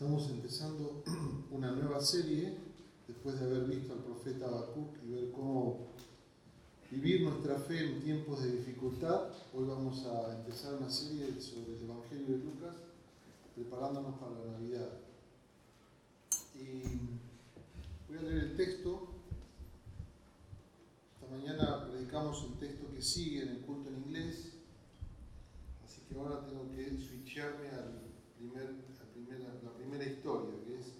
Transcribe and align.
Estamos 0.00 0.30
empezando 0.30 1.02
una 1.50 1.72
nueva 1.72 2.00
serie 2.00 2.56
después 3.06 3.38
de 3.38 3.44
haber 3.44 3.66
visto 3.66 3.92
al 3.92 3.98
profeta 3.98 4.46
Habacuc 4.46 4.96
y 5.04 5.10
ver 5.10 5.30
cómo 5.30 5.88
vivir 6.90 7.20
nuestra 7.20 7.58
fe 7.58 7.84
en 7.84 8.00
tiempos 8.00 8.42
de 8.42 8.50
dificultad. 8.50 9.28
Hoy 9.52 9.66
vamos 9.66 10.06
a 10.06 10.38
empezar 10.38 10.76
una 10.76 10.88
serie 10.88 11.38
sobre 11.38 11.76
el 11.76 11.84
Evangelio 11.84 12.28
de 12.28 12.44
Lucas, 12.44 12.76
preparándonos 13.54 14.18
para 14.18 14.38
la 14.38 14.52
Navidad. 14.52 14.88
Y 16.54 16.80
voy 18.08 18.18
a 18.20 18.22
leer 18.22 18.44
el 18.44 18.56
texto. 18.56 19.06
Esta 21.12 21.30
mañana 21.30 21.90
predicamos 21.90 22.42
el 22.44 22.58
texto 22.58 22.90
que 22.90 23.02
sigue 23.02 23.42
en 23.42 23.48
el 23.50 23.58
culto 23.58 23.90
en 23.90 23.98
inglés, 23.98 24.52
así 25.84 26.00
que 26.08 26.18
ahora 26.18 26.46
tengo 26.46 26.70
que 26.70 26.96
switcharme 26.96 27.68
al 27.68 28.00
primer 28.38 28.90
la 29.38 29.72
primera 29.72 30.04
historia, 30.04 30.58
que 30.64 30.78
es 30.78 30.94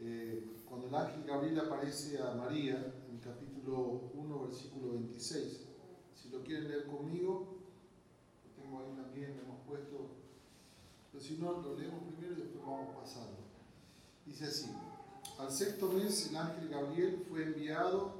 eh, 0.00 0.56
cuando 0.68 0.88
el 0.88 0.94
ángel 0.94 1.24
Gabriel 1.24 1.60
aparece 1.60 2.20
a 2.20 2.34
María 2.34 2.92
en 3.10 3.18
capítulo 3.18 4.10
1, 4.14 4.42
versículo 4.42 4.92
26. 4.92 5.60
Si 6.14 6.28
lo 6.28 6.42
quieren 6.42 6.68
leer 6.68 6.86
conmigo, 6.86 7.56
lo 8.44 8.62
tengo 8.62 8.80
ahí 8.80 8.92
también, 8.94 9.36
lo 9.36 9.42
hemos 9.44 9.66
puesto, 9.66 10.10
pero 11.10 11.24
si 11.24 11.38
no, 11.38 11.62
lo 11.62 11.78
leemos 11.78 12.02
primero 12.04 12.34
y 12.34 12.42
después 12.42 12.64
vamos 12.66 12.94
pasando. 12.94 13.38
Dice 14.26 14.44
así, 14.44 14.70
al 15.38 15.50
sexto 15.50 15.88
mes 15.92 16.28
el 16.28 16.36
ángel 16.36 16.68
Gabriel 16.68 17.24
fue 17.28 17.44
enviado 17.44 18.12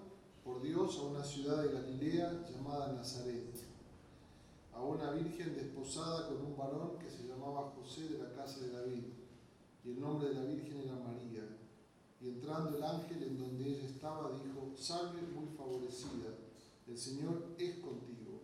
por 0.45 0.63
Dios 0.63 0.99
a 0.99 1.03
una 1.03 1.25
ciudad 1.25 1.63
de 1.63 1.73
Galilea 1.73 2.47
llamada 2.49 2.93
Nazaret, 2.93 3.55
a 4.73 4.81
una 4.81 5.11
virgen 5.11 5.55
desposada 5.57 6.29
con 6.29 6.41
un 6.41 6.57
varón 6.57 6.99
que 6.99 7.11
se 7.11 7.27
llamaba 7.27 7.73
José 7.77 8.09
de 8.09 8.19
la 8.19 8.33
casa 8.33 8.61
de 8.61 8.71
David 8.71 9.03
y 9.87 9.91
el 9.91 10.01
nombre 10.01 10.29
de 10.29 10.35
la 10.35 10.43
Virgen 10.43 10.81
era 10.81 10.97
María. 10.97 11.47
Y 12.21 12.29
entrando 12.29 12.77
el 12.77 12.83
ángel 12.83 13.23
en 13.23 13.39
donde 13.39 13.69
ella 13.69 13.87
estaba, 13.87 14.33
dijo, 14.33 14.73
salve 14.77 15.23
muy 15.23 15.47
favorecida, 15.57 16.35
el 16.89 16.99
Señor 16.99 17.55
es 17.57 17.77
contigo, 17.79 18.43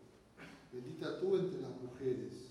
bendita 0.73 1.19
tú 1.19 1.37
entre 1.37 1.61
las 1.61 1.81
mujeres. 1.81 2.51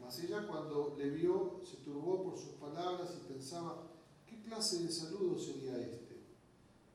Mas 0.00 0.18
ella 0.24 0.46
cuando 0.48 0.96
le 0.98 1.10
vio 1.10 1.60
se 1.62 1.76
turbó 1.78 2.24
por 2.24 2.36
sus 2.36 2.54
palabras 2.54 3.16
y 3.16 3.32
pensaba, 3.32 3.86
¿qué 4.26 4.42
clase 4.42 4.82
de 4.82 4.90
saludo 4.90 5.38
sería 5.38 5.78
este? 5.78 6.20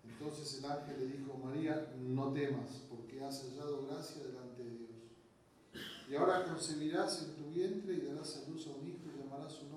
Entonces 0.04 0.60
el 0.60 0.66
ángel 0.66 1.00
le 1.00 1.18
dijo, 1.18 1.38
María, 1.38 1.94
no 1.98 2.34
temas, 2.34 2.82
porque 2.90 3.24
has 3.24 3.44
hallado 3.44 3.86
gracia 3.88 4.24
delante 4.24 4.64
de 4.64 4.78
Dios. 4.78 4.90
Y 6.10 6.16
ahora 6.16 6.46
concebirás 6.46 7.24
en 7.24 7.36
tu 7.36 7.52
vientre 7.52 7.94
y 7.94 8.02
darás 8.02 8.38
a 8.38 8.50
luz 8.50 8.68
a 8.68 8.72
un 8.72 8.88
hijo 8.88 9.04
y 9.14 9.20
llamarás 9.20 9.54
su 9.54 9.70
nombre 9.70 9.77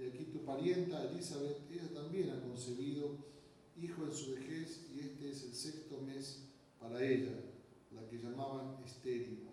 Y 0.00 0.06
aquí 0.06 0.24
tu 0.32 0.44
parienta 0.46 1.10
Elizabeth, 1.10 1.70
ella 1.70 1.92
también 1.92 2.30
ha 2.30 2.40
concebido 2.40 3.18
hijo 3.76 4.04
en 4.04 4.12
su 4.12 4.34
vejez 4.34 4.86
y 4.94 5.00
este 5.00 5.30
es 5.30 5.44
el 5.44 5.54
sexto 5.54 6.00
mes 6.00 6.46
para 6.80 7.04
ella, 7.04 7.32
la 7.94 8.08
que 8.08 8.16
llamaban 8.16 8.82
estéril, 8.82 9.46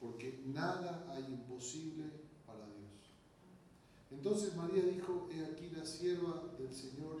porque 0.00 0.40
nada 0.46 1.06
hay 1.10 1.24
imposible 1.24 2.04
para 2.46 2.64
Dios. 2.66 3.12
Entonces 4.10 4.56
María 4.56 4.84
dijo, 4.84 5.28
he 5.30 5.44
aquí 5.44 5.68
la 5.76 5.84
sierva 5.84 6.50
del 6.58 6.72
Señor, 6.72 7.18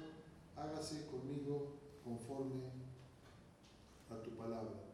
hágase 0.56 1.06
conmigo 1.06 1.76
conforme 2.02 2.62
a 4.08 4.22
tu 4.22 4.30
palabra. 4.30 4.86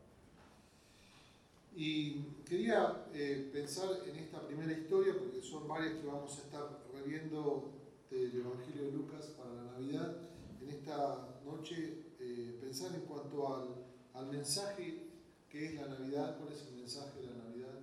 Y 1.76 2.22
quería 2.44 3.06
eh, 3.12 3.48
pensar 3.52 3.90
en 4.08 4.16
esta 4.16 4.44
primera 4.44 4.72
historia, 4.72 5.14
porque 5.16 5.40
son 5.40 5.68
varias 5.68 5.94
que 5.94 6.06
vamos 6.06 6.36
a 6.38 6.42
estar 6.42 6.84
reviendo 6.92 7.75
del 8.10 8.40
Evangelio 8.40 8.84
de 8.84 8.92
Lucas 8.92 9.26
para 9.36 9.52
la 9.52 9.72
Navidad. 9.72 10.16
En 10.60 10.68
esta 10.70 11.40
noche 11.44 12.04
eh, 12.20 12.58
pensar 12.60 12.94
en 12.94 13.02
cuanto 13.02 13.54
al, 13.54 13.68
al, 14.14 14.30
mensaje 14.30 15.08
que 15.50 15.66
es 15.66 15.74
la 15.74 15.88
Navidad, 15.88 16.38
cuál 16.38 16.52
es 16.52 16.66
el 16.68 16.76
mensaje 16.76 17.20
de 17.20 17.26
la 17.26 17.34
Navidad. 17.44 17.78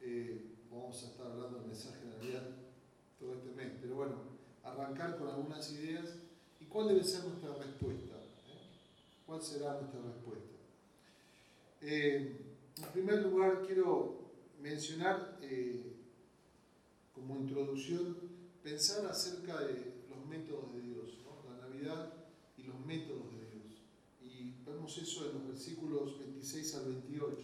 Eh, 0.00 0.56
vamos 0.70 1.02
a 1.02 1.06
estar 1.06 1.26
hablando 1.26 1.58
del 1.58 1.68
mensaje 1.68 2.04
de 2.04 2.10
la 2.10 2.16
Navidad 2.16 2.42
todo 3.18 3.34
este 3.34 3.50
mes, 3.52 3.72
pero 3.80 3.96
bueno, 3.96 4.16
arrancar 4.62 5.16
con 5.18 5.28
algunas 5.28 5.72
ideas 5.72 6.16
y 6.60 6.64
cuál 6.66 6.88
debe 6.88 7.04
ser 7.04 7.24
nuestra 7.24 7.54
respuesta. 7.54 8.14
¿Cuál 9.26 9.42
será 9.42 9.80
nuestra 9.80 10.00
respuesta? 10.02 10.54
En 11.80 12.38
primer 12.92 13.22
lugar, 13.22 13.62
quiero 13.66 14.24
mencionar 14.60 15.38
eh, 15.42 15.96
como 17.14 17.36
introducción, 17.36 18.33
pensar 18.64 19.04
acerca 19.04 19.60
de 19.60 19.92
los 20.08 20.26
métodos 20.26 20.72
de 20.72 20.80
Dios, 20.80 21.18
la 21.46 21.68
Navidad 21.68 22.14
y 22.56 22.62
los 22.62 22.80
métodos 22.86 23.30
de 23.32 23.50
Dios. 23.50 23.82
Y 24.22 24.54
vemos 24.64 24.96
eso 24.96 25.26
en 25.28 25.34
los 25.34 25.48
versículos 25.48 26.18
26 26.18 26.74
al 26.76 26.84
28. 26.86 27.36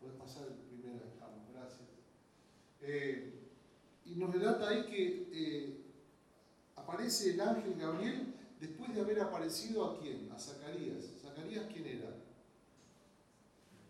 Puedes 0.00 0.16
pasar 0.18 0.48
el 0.48 0.54
primero, 0.54 1.04
gracias. 1.54 1.88
Eh, 2.80 3.34
y 4.04 4.16
nos 4.16 4.34
relata 4.34 4.68
ahí 4.68 4.84
que 4.86 5.28
eh, 5.32 5.84
aparece 6.74 7.34
el 7.34 7.40
ángel 7.40 7.76
Gabriel 7.78 8.34
después 8.60 8.92
de 8.92 9.00
haber 9.00 9.20
aparecido 9.20 9.84
a 9.84 10.00
quién? 10.00 10.28
A 10.32 10.38
Zacarías. 10.40 11.04
¿Zacarías 11.22 11.66
quién 11.72 11.86
era? 11.86 12.16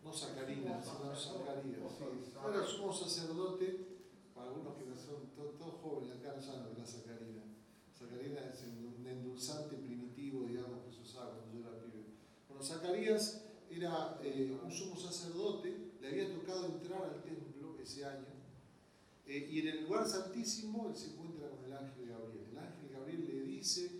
no 0.03 0.13
Zacarías, 0.13 0.85
sino 0.85 1.15
Zacarías. 1.15 1.91
Sí. 1.97 2.37
Era 2.47 2.65
sumo 2.65 2.93
sacerdote, 2.93 3.88
algunos 4.49 4.75
que 4.77 4.83
son 4.95 5.29
todos, 5.35 5.75
jóvenes, 5.81 6.17
acá 6.17 6.33
no 6.35 6.41
saben 6.41 6.77
la 6.77 6.85
sacarina. 6.85 7.43
Sacarina 7.93 8.41
es 8.51 8.63
un 8.63 9.05
endulzante 9.05 9.77
primitivo, 9.77 10.45
digamos, 10.47 10.83
que 10.85 10.91
se 10.91 11.01
usaba 11.01 11.35
cuando 11.35 11.53
yo 11.53 11.69
era 11.69 11.79
pibe. 11.79 12.05
Bueno, 12.47 12.63
Zacarías 12.63 13.45
era 13.69 14.19
eh, 14.23 14.57
un 14.63 14.71
sumo 14.71 14.97
sacerdote, 14.97 15.91
le 16.01 16.07
había 16.07 16.33
tocado 16.33 16.65
entrar 16.65 17.03
al 17.03 17.21
templo 17.21 17.77
ese 17.81 18.05
año, 18.05 18.25
eh, 19.27 19.47
y 19.51 19.59
en 19.59 19.67
el 19.67 19.83
lugar 19.83 20.07
santísimo 20.07 20.89
él 20.89 20.95
se 20.95 21.11
encuentra 21.11 21.49
con 21.49 21.63
el 21.65 21.73
ángel 21.73 22.09
Gabriel. 22.09 22.47
El 22.51 22.57
ángel 22.57 22.89
Gabriel 22.91 23.27
le 23.27 23.41
dice 23.43 23.91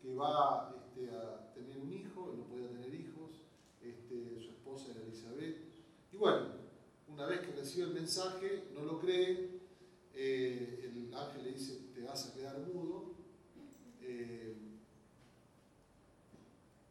que 0.00 0.14
va 0.14 0.74
este, 0.78 1.14
a 1.14 1.52
tener 1.52 1.76
un 1.78 1.92
hijo, 1.92 2.32
él 2.32 2.38
no 2.38 2.44
podía 2.44 2.68
tener 2.68 2.94
hijos, 2.94 3.42
este, 3.82 4.40
su 4.40 4.50
esposa 4.50 4.92
era 4.92 5.02
Elizabeth. 5.02 5.56
Y 6.10 6.16
bueno, 6.16 6.46
una 7.08 7.26
vez 7.26 7.40
que 7.40 7.52
recibe 7.52 7.88
el 7.88 7.94
mensaje, 7.94 8.64
no 8.74 8.82
lo 8.82 8.98
cree, 9.00 9.57
eh, 10.20 10.80
el 10.82 11.14
ángel 11.14 11.44
le 11.44 11.52
dice, 11.52 11.78
te 11.94 12.02
vas 12.02 12.26
a 12.26 12.34
quedar 12.34 12.58
mudo. 12.58 13.12
Eh, 14.02 14.52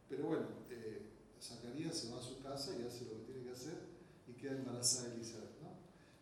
pero 0.08 0.28
bueno, 0.28 0.46
eh, 0.70 1.02
Zacarías 1.42 1.98
se 1.98 2.10
va 2.10 2.20
a 2.20 2.22
su 2.22 2.42
casa 2.42 2.78
y 2.80 2.88
hace 2.88 3.04
lo 3.04 3.18
que 3.18 3.34
tiene 3.34 3.44
que 3.44 3.52
hacer 3.52 3.80
y 4.30 4.32
queda 4.40 4.54
embarazada 4.54 5.14
Elizabeth. 5.14 5.48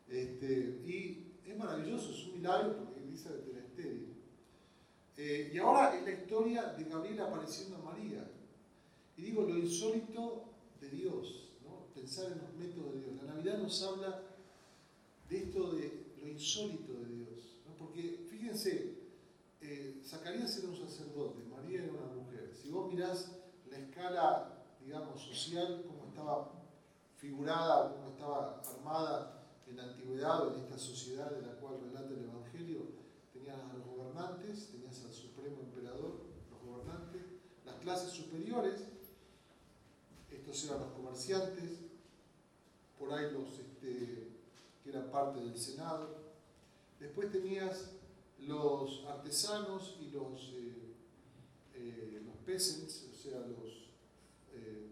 Este, 0.10 0.82
y 0.84 1.34
es 1.46 1.58
maravilloso, 1.58 2.12
es 2.12 2.26
un 2.28 2.38
milagro 2.38 2.76
porque 2.78 3.02
Elizabeth 3.02 3.48
era 3.50 3.60
estéril. 3.60 4.16
y 5.54 5.58
ahora 5.60 5.96
es 5.98 6.04
la 6.04 6.12
historia 6.12 6.74
de 6.74 6.84
Gabriel 6.86 7.22
apareciendo 7.22 7.78
a 7.78 7.80
María. 7.80 8.32
Y 9.18 9.22
digo, 9.22 9.44
lo 9.44 9.58
insólito 9.58 10.46
de 10.82 10.90
Dios, 10.90 11.50
¿no? 11.64 11.88
pensar 11.94 12.32
en 12.32 12.40
los 12.40 12.54
métodos 12.54 12.96
de 12.96 13.02
Dios. 13.02 13.24
La 13.24 13.34
Navidad 13.34 13.60
nos 13.60 13.82
habla 13.84 14.24
de 15.30 15.38
esto 15.38 15.74
de 15.74 16.05
insólito 16.36 16.94
de 16.94 17.06
Dios. 17.16 17.58
Porque 17.80 18.26
fíjense, 18.30 19.00
eh, 19.62 20.02
Zacarías 20.06 20.58
era 20.58 20.70
un 20.70 20.76
sacerdote, 20.76 21.44
María 21.44 21.84
era 21.84 21.94
una 21.94 22.14
mujer. 22.14 22.54
Si 22.54 22.70
vos 22.70 22.92
mirás 22.92 23.32
la 23.70 23.78
escala, 23.78 24.66
digamos, 24.80 25.22
social, 25.22 25.84
cómo 25.88 26.08
estaba 26.10 26.52
figurada, 27.18 27.96
cómo 27.96 28.10
estaba 28.12 28.62
armada 28.62 29.48
en 29.68 29.78
la 29.78 29.84
antigüedad 29.84 30.48
o 30.48 30.54
en 30.54 30.62
esta 30.62 30.78
sociedad 30.78 31.32
de 31.32 31.42
la 31.42 31.56
cual 31.56 31.80
relata 31.82 32.14
el 32.14 32.26
Evangelio, 32.26 32.80
tenías 33.34 33.58
a 33.58 33.74
los 33.74 33.86
gobernantes, 33.86 34.72
tenías 34.72 35.04
al 35.04 35.12
supremo 35.12 35.62
emperador, 35.62 36.22
los 36.52 36.62
gobernantes, 36.62 37.24
las 37.66 37.76
clases 37.78 38.12
superiores, 38.12 38.84
estos 40.30 40.66
eran 40.66 40.82
los 40.82 40.92
comerciantes, 40.92 41.80
por 43.00 43.12
ahí 43.12 43.32
los 43.32 43.60
este, 43.60 44.30
que 44.84 44.90
eran 44.90 45.10
parte 45.10 45.42
del 45.42 45.58
Senado. 45.58 46.25
Después 47.00 47.32
tenías 47.32 47.92
los 48.40 49.06
artesanos 49.06 49.98
y 50.02 50.12
los, 50.12 50.54
eh, 50.56 50.94
eh, 51.74 52.22
los 52.26 52.36
o 52.36 53.14
sea, 53.16 53.40
los, 53.40 53.90
eh, 54.54 54.92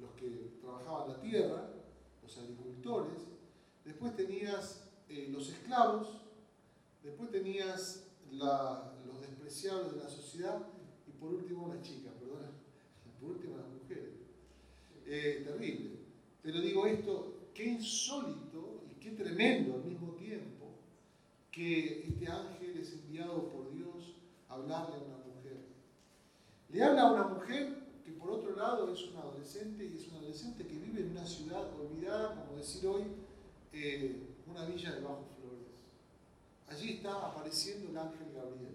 los 0.00 0.10
que 0.12 0.58
trabajaban 0.60 1.08
la 1.08 1.20
tierra, 1.20 1.70
los 2.22 2.38
agricultores, 2.38 3.22
después 3.84 4.14
tenías 4.16 4.86
los 5.28 5.48
esclavos, 5.48 6.22
después 7.02 7.30
tenías 7.30 8.04
los 8.30 9.20
despreciables 9.20 9.94
de 9.94 9.98
la 9.98 10.08
sociedad 10.08 10.68
y 11.08 11.10
por 11.18 11.34
último 11.34 11.66
las 11.74 11.82
chicas, 11.82 12.12
perdón, 12.20 12.52
por 13.20 13.30
último 13.30 13.56
las 13.56 13.68
mujeres. 13.68 14.14
terrible. 15.04 15.98
Pero 16.42 16.60
digo 16.60 16.86
esto, 16.86 17.40
qué 17.54 17.64
insólito 17.64 18.84
y 18.90 18.94
qué 19.00 19.10
tremendo 19.10 19.74
al 19.74 19.84
mismo 19.84 20.09
que 21.50 22.06
este 22.08 22.26
ángel 22.28 22.78
es 22.78 22.92
enviado 22.92 23.48
por 23.48 23.72
Dios 23.72 24.14
a 24.48 24.54
hablarle 24.54 24.96
a 24.96 24.98
una 24.98 25.18
mujer. 25.18 25.56
Le 26.70 26.82
habla 26.82 27.02
a 27.02 27.12
una 27.12 27.24
mujer 27.34 27.76
que 28.04 28.12
por 28.12 28.30
otro 28.30 28.54
lado 28.56 28.92
es 28.92 29.02
una 29.08 29.20
adolescente 29.20 29.84
y 29.84 29.96
es 29.96 30.08
una 30.08 30.18
adolescente 30.18 30.66
que 30.66 30.78
vive 30.78 31.00
en 31.00 31.10
una 31.10 31.26
ciudad 31.26 31.64
olvidada, 31.74 32.34
como 32.36 32.58
decir 32.58 32.86
hoy, 32.86 33.02
eh, 33.72 34.16
una 34.46 34.64
villa 34.64 34.92
de 34.92 35.00
Bajo 35.00 35.26
Flores. 35.38 35.68
Allí 36.68 36.94
está 36.94 37.26
apareciendo 37.26 37.90
el 37.90 37.98
ángel 37.98 38.32
Gabriel. 38.34 38.74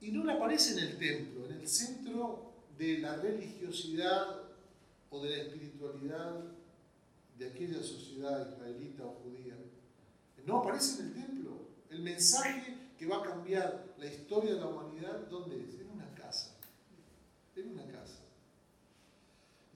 Y 0.00 0.10
no 0.12 0.24
le 0.24 0.32
aparece 0.32 0.72
en 0.72 0.78
el 0.78 0.98
templo, 0.98 1.46
en 1.46 1.60
el 1.60 1.68
centro 1.68 2.52
de 2.76 2.98
la 2.98 3.16
religiosidad 3.16 4.42
o 5.10 5.22
de 5.22 5.30
la 5.30 5.36
espiritualidad 5.42 6.44
de 7.38 7.48
aquella 7.48 7.82
sociedad 7.82 8.52
israelita 8.52 9.04
o 9.04 9.14
judía. 9.24 9.54
No 10.48 10.60
aparece 10.60 11.02
en 11.02 11.08
el 11.08 11.12
templo. 11.12 11.50
El 11.90 12.00
mensaje 12.00 12.74
que 12.96 13.06
va 13.06 13.18
a 13.18 13.22
cambiar 13.22 13.94
la 13.98 14.06
historia 14.06 14.54
de 14.54 14.60
la 14.60 14.68
humanidad, 14.68 15.28
¿dónde 15.28 15.62
es? 15.62 15.74
En 15.78 15.90
una 15.90 16.10
casa. 16.14 16.56
En 17.54 17.72
una 17.72 17.86
casa. 17.86 18.20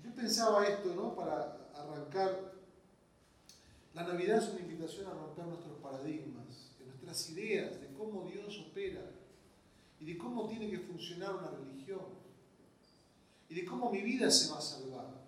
Yo 0.02 0.14
pensaba 0.14 0.66
esto, 0.66 0.94
¿no? 0.94 1.14
Para 1.14 1.68
arrancar. 1.74 2.54
La 3.92 4.04
Navidad 4.04 4.38
es 4.38 4.48
una 4.48 4.60
invitación 4.60 5.08
a 5.08 5.10
romper 5.10 5.44
nuestros 5.44 5.76
paradigmas, 5.80 6.72
de 6.78 6.86
nuestras 6.86 7.28
ideas 7.28 7.78
de 7.78 7.92
cómo 7.92 8.24
Dios 8.24 8.58
opera 8.70 9.02
y 10.00 10.06
de 10.06 10.16
cómo 10.16 10.48
tiene 10.48 10.70
que 10.70 10.78
funcionar 10.78 11.34
una 11.34 11.50
religión 11.50 12.00
y 13.50 13.54
de 13.54 13.66
cómo 13.66 13.92
mi 13.92 14.00
vida 14.00 14.30
se 14.30 14.50
va 14.50 14.56
a 14.56 14.62
salvar 14.62 15.20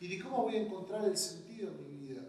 y 0.00 0.08
de 0.08 0.20
cómo 0.20 0.42
voy 0.42 0.56
a 0.56 0.62
encontrar 0.62 1.04
el 1.04 1.16
sentido 1.16 1.68
en 1.68 1.86
mi 1.86 2.08
vida. 2.08 2.22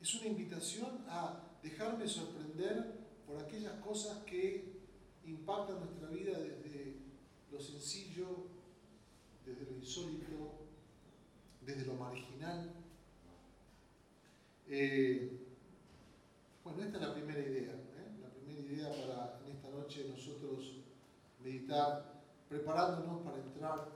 Es 0.00 0.14
una 0.14 0.28
invitación 0.28 1.04
a 1.08 1.40
dejarme 1.62 2.08
sorprender 2.08 3.00
por 3.26 3.42
aquellas 3.42 3.74
cosas 3.80 4.24
que 4.24 4.80
impactan 5.24 5.80
nuestra 5.80 6.08
vida 6.08 6.38
desde 6.38 6.96
lo 7.52 7.60
sencillo, 7.60 8.46
desde 9.44 9.70
lo 9.70 9.76
insólito, 9.76 10.60
desde 11.66 11.86
lo 11.86 11.94
marginal. 11.94 12.72
Eh, 14.68 15.40
bueno, 16.64 16.82
esta 16.82 16.98
es 16.98 17.02
la 17.02 17.14
primera 17.14 17.40
idea. 17.40 17.72
¿eh? 17.72 18.18
La 18.22 18.28
primera 18.30 18.60
idea 18.60 18.88
para 18.88 19.40
en 19.44 19.52
esta 19.52 19.68
noche 19.70 20.06
nosotros 20.08 20.76
meditar, 21.42 22.22
preparándonos 22.48 23.22
para 23.22 23.38
entrar 23.38 23.88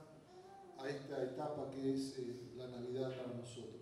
a 0.77 0.89
esta 0.89 1.23
etapa 1.23 1.69
que 1.71 1.93
es 1.93 2.17
eh, 2.19 2.35
la 2.57 2.67
Navidad 2.67 3.15
para 3.15 3.33
nosotros. 3.33 3.81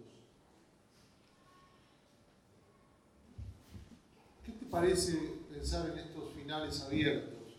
¿Qué 4.45 4.51
te 4.51 4.62
parece 4.73 5.35
pensar 5.51 5.91
en 5.91 5.99
estos 5.99 6.33
finales 6.33 6.81
abiertos? 6.81 7.53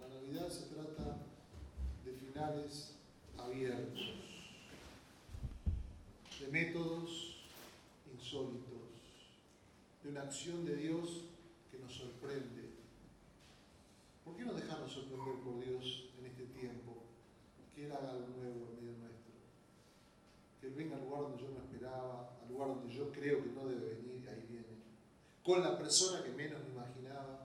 La 0.00 0.06
Navidad 0.06 0.48
se 0.48 0.72
trata 0.72 1.18
de 2.04 2.12
finales 2.12 2.94
abiertos, 3.36 4.14
de 6.38 6.46
métodos 6.46 7.40
insólitos, 8.14 8.86
de 10.04 10.10
una 10.10 10.22
acción 10.22 10.64
de 10.64 10.76
Dios 10.76 11.24
que 11.72 11.78
nos 11.80 11.92
sorprende. 11.92 12.70
¿Por 14.24 14.36
qué 14.36 14.44
no 14.44 14.52
dejarnos 14.52 14.92
sorprender 14.92 15.42
por 15.42 15.64
Dios 15.64 16.10
en 16.20 16.26
este 16.26 16.44
tiempo? 16.56 17.02
Que 17.74 17.86
Él 17.86 17.90
haga 17.90 18.12
algo 18.12 18.28
nuevo 18.28 18.68
en 18.70 18.76
medio 18.76 18.96
nuestro. 18.96 19.34
Que 20.60 20.68
Él 20.68 20.74
venga 20.74 20.94
al 20.94 21.02
lugar 21.02 21.22
donde 21.22 21.42
yo 21.42 21.48
no 21.50 21.64
esperaba, 21.64 22.38
al 22.40 22.48
lugar 22.48 22.68
donde 22.68 22.94
yo 22.94 23.10
creo 23.10 23.42
que 23.42 23.50
no 23.50 23.66
debe 23.66 23.94
venir. 23.94 24.09
Con 25.44 25.62
la 25.62 25.78
persona 25.78 26.22
que 26.22 26.30
menos 26.30 26.60
me 26.64 26.70
imaginaba. 26.70 27.44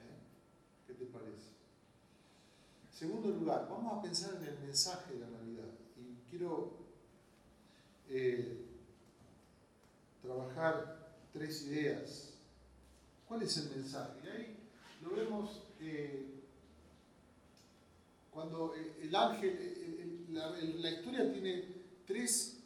¿Eh? 0.00 0.86
¿Qué 0.86 0.94
te 0.94 1.04
parece? 1.06 1.50
Segundo 2.92 3.30
lugar, 3.30 3.66
vamos 3.70 3.98
a 3.98 4.02
pensar 4.02 4.34
en 4.36 4.48
el 4.48 4.58
mensaje 4.58 5.14
de 5.14 5.20
la 5.20 5.28
Navidad. 5.28 5.68
Y 5.96 6.30
quiero 6.30 6.72
eh, 8.08 8.66
trabajar 10.22 11.14
tres 11.32 11.62
ideas. 11.62 12.30
¿Cuál 13.28 13.42
es 13.42 13.56
el 13.56 13.70
mensaje? 13.70 14.12
Y 14.24 14.28
ahí 14.28 14.56
lo 15.02 15.14
vemos 15.14 15.62
eh, 15.80 16.40
cuando 18.32 18.74
el 18.74 19.14
ángel, 19.14 19.56
eh, 19.60 20.26
la, 20.30 20.90
historia 20.90 21.32
tiene 21.32 21.64
tres 22.06 22.59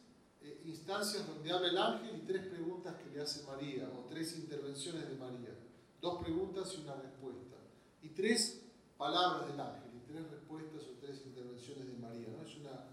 instancias 0.65 1.27
donde 1.27 1.53
habla 1.53 1.69
el 1.69 1.79
ángel 1.79 2.17
y 2.23 2.27
tres 2.27 2.47
preguntas 2.47 2.95
que 2.97 3.11
le 3.11 3.23
hace 3.23 3.45
María, 3.45 3.89
o 3.89 4.07
tres 4.09 4.37
intervenciones 4.37 5.09
de 5.09 5.15
María. 5.15 5.55
Dos 6.01 6.23
preguntas 6.23 6.75
y 6.77 6.83
una 6.83 6.95
respuesta. 6.95 7.57
Y 8.03 8.09
tres 8.09 8.63
palabras 8.97 9.49
del 9.49 9.61
ángel, 9.61 9.91
y 9.95 10.13
tres 10.13 10.31
respuestas 10.31 10.83
o 10.83 10.99
tres 11.01 11.23
intervenciones 11.25 11.87
de 11.87 11.95
María. 11.95 12.29
¿no? 12.29 12.47
Es, 12.47 12.57
una, 12.57 12.85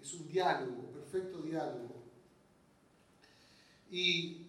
es 0.00 0.14
un 0.14 0.28
diálogo, 0.28 0.90
perfecto 0.92 1.42
diálogo. 1.42 2.02
Y 3.90 4.46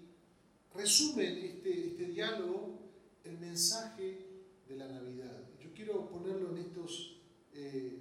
resume 0.73 1.45
este, 1.45 1.87
este 1.87 2.05
diálogo 2.05 2.79
el 3.23 3.37
mensaje 3.39 4.25
de 4.67 4.75
la 4.75 4.87
Navidad. 4.87 5.43
Yo 5.61 5.73
quiero 5.73 6.09
ponerlo 6.09 6.51
en 6.51 6.57
estos 6.57 7.17
eh, 7.53 7.97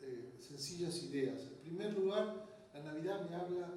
eh, 0.00 0.32
sencillas 0.38 1.02
ideas. 1.04 1.42
En 1.42 1.56
primer 1.60 1.92
lugar, 1.94 2.51
la 2.74 2.80
Navidad 2.80 3.28
me 3.28 3.36
habla 3.36 3.68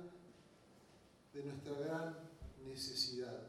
de 1.33 1.43
nuestra 1.43 1.73
gran 1.73 2.17
necesidad. 2.65 3.47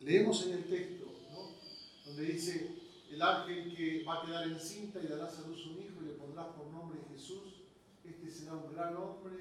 Leemos 0.00 0.46
en 0.46 0.52
el 0.54 0.64
texto, 0.64 1.06
donde 2.06 2.24
dice, 2.24 2.76
el 3.10 3.22
ángel 3.22 3.76
que 3.76 4.04
va 4.04 4.22
a 4.22 4.26
quedar 4.26 4.48
encinta 4.48 5.00
y 5.00 5.06
dará 5.06 5.26
a 5.26 5.46
luz 5.46 5.66
un 5.66 5.78
hijo 5.80 6.02
y 6.02 6.06
le 6.06 6.12
pondrás 6.14 6.46
por 6.56 6.66
nombre 6.66 6.98
Jesús, 7.12 7.62
este 8.04 8.30
será 8.30 8.54
un 8.54 8.74
gran 8.74 8.96
hombre 8.96 9.34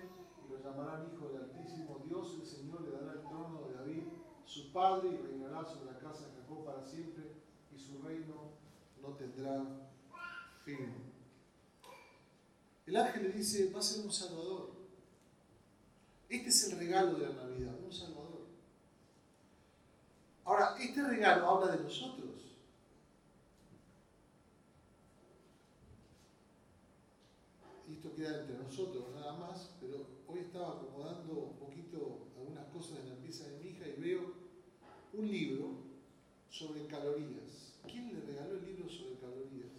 y 0.46 0.52
lo 0.52 0.60
llamarán 0.62 1.10
Hijo 1.12 1.30
del 1.30 1.44
Altísimo 1.44 2.04
Dios, 2.06 2.36
el 2.40 2.46
Señor 2.46 2.82
le 2.82 2.92
dará 2.92 3.14
el 3.14 3.22
trono 3.22 3.68
de 3.68 3.74
David, 3.74 4.04
su 4.46 4.72
padre, 4.72 5.10
y 5.10 5.18
reinará 5.18 5.66
sobre 5.66 5.92
la 5.92 6.00
casa 6.00 6.28
de 6.28 6.42
Jacob 6.42 6.66
para 6.66 6.86
siempre 6.86 7.42
su 7.82 8.02
reino 8.02 8.54
no 9.02 9.10
tendrá 9.16 9.64
fin. 10.64 11.11
El 12.86 12.96
ángel 12.96 13.24
le 13.24 13.30
dice, 13.30 13.72
va 13.72 13.80
a 13.80 13.84
ser 13.84 14.06
un 14.06 14.12
salvador. 14.12 14.72
Este 16.30 16.50
es 16.50 16.72
el 16.72 16.80
regalo 16.80 17.14
de 17.16 17.28
la 17.28 17.34
Navidad, 17.34 17.76
un 17.84 17.94
salvador. 17.94 18.48
Ahora, 20.46 20.76
este 20.80 21.04
regalo 21.04 21.48
habla 21.48 21.76
de 21.76 21.84
nosotros. 21.84 22.56
Y 27.88 27.94
esto 27.94 28.16
queda 28.16 28.42
entre 28.42 28.58
nosotros 28.58 29.14
nada 29.14 29.34
más, 29.34 29.72
pero 29.80 30.08
hoy 30.28 30.40
estaba 30.40 30.78
acomodando 30.78 31.34
un 31.34 31.58
poquito 31.58 32.28
algunas 32.38 32.68
cosas 32.68 33.00
en 33.00 33.10
la 33.10 33.16
pieza 33.16 33.48
de 33.48 33.60
mi 33.60 33.70
hija 33.70 33.88
y 33.88 34.02
veo 34.02 34.34
un 35.14 35.30
libro 35.30 35.76
sobre 36.50 36.88
calorías. 36.88 37.74
¿Quién 37.86 38.14
le 38.14 38.22
regaló 38.22 38.56
el 38.56 38.66
libro 38.66 38.90
sobre 38.90 39.16
calorías? 39.16 39.71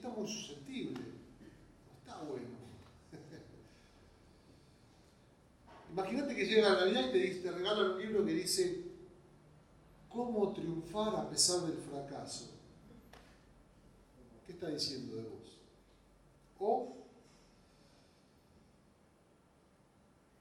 Está 0.00 0.08
muy 0.08 0.26
susceptible. 0.26 0.98
está 2.00 2.22
bueno. 2.22 2.56
Imagínate 5.92 6.34
que 6.34 6.46
llega 6.46 6.70
la 6.70 6.86
Navidad 6.86 7.10
y 7.10 7.12
te, 7.12 7.34
te 7.34 7.50
regalan 7.50 7.90
un 7.90 8.00
libro 8.00 8.24
que 8.24 8.32
dice 8.32 8.82
¿Cómo 10.08 10.54
triunfar 10.54 11.16
a 11.16 11.28
pesar 11.28 11.66
del 11.66 11.76
fracaso? 11.76 12.48
¿Qué 14.46 14.52
está 14.52 14.70
diciendo 14.70 15.16
de 15.16 15.24
vos? 15.24 15.58
O 16.58 16.96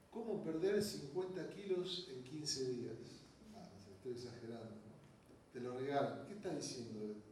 ¿Cómo 0.10 0.42
perder 0.42 0.82
50 0.82 1.50
kilos 1.50 2.08
en 2.10 2.24
15 2.24 2.70
días? 2.70 2.96
Ah, 3.58 3.68
estoy 3.94 4.14
exagerando 4.14 4.80
te 5.52 5.60
lo 5.60 5.78
regalan. 5.78 6.26
¿Qué 6.28 6.36
está 6.36 6.56
diciendo? 6.56 7.29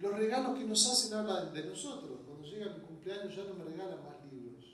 Los 0.00 0.16
regalos 0.16 0.58
que 0.58 0.64
nos 0.64 0.86
hacen 0.86 1.18
hablan 1.18 1.52
de 1.52 1.64
nosotros. 1.64 2.20
Cuando 2.26 2.48
llega 2.48 2.72
mi 2.72 2.80
cumpleaños 2.80 3.36
ya 3.36 3.44
no 3.44 3.54
me 3.54 3.64
regalan 3.64 4.02
más 4.02 4.16
libros. 4.32 4.64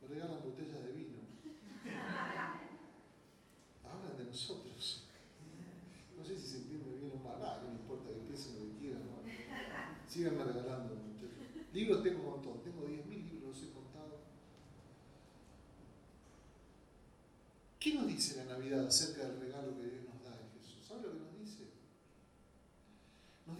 Me 0.00 0.08
regalan 0.08 0.40
botellas 0.40 0.84
de 0.84 0.92
vino. 0.92 1.18
Hablan 3.82 4.16
de 4.16 4.24
nosotros. 4.24 5.02
No 6.16 6.24
sé 6.24 6.38
si 6.38 6.46
se 6.46 6.56
entiende 6.58 6.96
bien 6.96 7.12
o 7.12 7.24
mal. 7.24 7.42
Ah, 7.42 7.58
no 7.62 7.70
me 7.70 7.74
importa 7.74 8.10
que 8.10 8.20
piensen 8.20 8.54
lo 8.54 8.60
que 8.70 8.78
quieran. 8.78 9.02
¿no? 9.02 9.18
Síganme 10.08 10.44
regalando. 10.44 10.96
Libros 11.72 12.02
tengo 12.04 12.22
un 12.22 12.30
montón. 12.30 12.62
Tengo 12.62 12.86
10.000 12.86 13.08
libros, 13.08 13.48
los 13.48 13.62
he 13.64 13.72
contado. 13.72 14.20
¿Qué 17.80 17.94
nos 17.94 18.06
dice 18.06 18.36
la 18.36 18.44
Navidad 18.44 18.86
acerca 18.86 19.24
del 19.24 19.40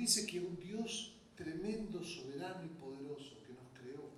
dice 0.05 0.27
que 0.27 0.39
un 0.39 0.61
Dios 0.61 1.15
tremendo, 1.35 2.05
soberano 2.05 2.63
y 2.63 2.69
poderoso 2.79 3.39
que 3.47 3.55
nos 3.55 3.73
creó, 3.73 4.11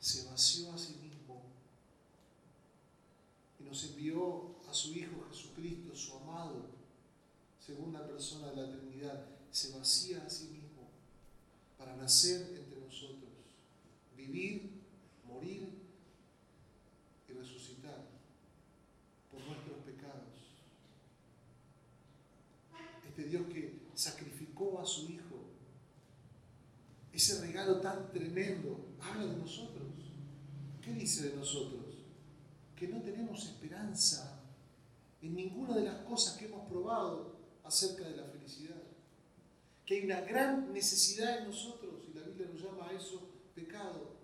se 0.00 0.24
vació 0.24 0.72
a 0.72 0.78
sí 0.78 0.94
mismo 0.94 1.42
y 3.60 3.64
nos 3.64 3.84
envió 3.84 4.56
a 4.70 4.72
su 4.72 4.94
Hijo 4.94 5.26
Jesucristo, 5.28 5.94
su 5.94 6.16
amado, 6.16 6.70
segunda 7.60 8.06
persona 8.06 8.50
de 8.50 8.56
la 8.56 8.72
Trinidad, 8.72 9.26
se 9.50 9.76
vacía 9.76 10.24
a 10.24 10.30
sí 10.30 10.44
mismo 10.44 10.88
para 11.76 11.94
nacer 11.94 12.56
entre 12.56 12.80
nosotros, 12.80 13.30
vivir, 14.16 14.70
morir 15.28 15.68
y 17.28 17.32
resucitar 17.34 18.06
por 19.30 19.40
nuestros 19.44 19.76
pecados. 19.84 20.32
Este 23.06 23.24
Dios 23.24 23.46
que 23.52 23.82
sacrificó 23.94 24.80
a 24.80 24.86
su 24.86 25.10
Hijo, 25.10 25.44
tan 27.80 28.10
tremendo, 28.10 28.78
habla 29.00 29.26
de 29.26 29.36
nosotros. 29.36 29.88
¿Qué 30.82 30.92
dice 30.92 31.30
de 31.30 31.36
nosotros? 31.36 31.84
Que 32.76 32.88
no 32.88 33.00
tenemos 33.02 33.44
esperanza 33.44 34.40
en 35.20 35.34
ninguna 35.34 35.76
de 35.76 35.84
las 35.84 35.96
cosas 36.04 36.36
que 36.36 36.46
hemos 36.46 36.68
probado 36.68 37.36
acerca 37.64 38.08
de 38.08 38.16
la 38.16 38.24
felicidad. 38.24 38.82
Que 39.86 39.94
hay 39.94 40.04
una 40.04 40.20
gran 40.22 40.72
necesidad 40.72 41.38
en 41.38 41.46
nosotros, 41.46 42.02
y 42.08 42.18
la 42.18 42.22
Biblia 42.22 42.48
nos 42.52 42.62
llama 42.62 42.88
a 42.88 42.92
eso 42.92 43.28
pecado. 43.54 44.16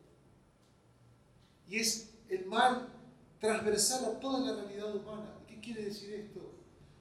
Y 1.68 1.76
es 1.76 2.14
el 2.28 2.46
mal 2.46 2.88
transversal 3.40 4.04
a 4.04 4.20
toda 4.20 4.40
la 4.40 4.62
realidad 4.62 4.94
humana. 4.96 5.34
¿Qué 5.46 5.60
quiere 5.60 5.84
decir 5.84 6.12
esto? 6.12 6.40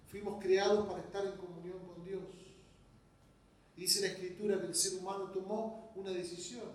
Fuimos 0.07 0.41
creados 0.41 0.87
para 0.87 1.01
estar 1.01 1.25
en 1.25 1.37
comunión 1.37 1.79
con 1.87 2.03
Dios. 2.03 2.23
Dice 3.77 4.01
la 4.01 4.07
Escritura 4.07 4.59
que 4.59 4.67
el 4.67 4.75
ser 4.75 4.99
humano 4.99 5.25
tomó 5.31 5.93
una 5.95 6.09
decisión, 6.09 6.65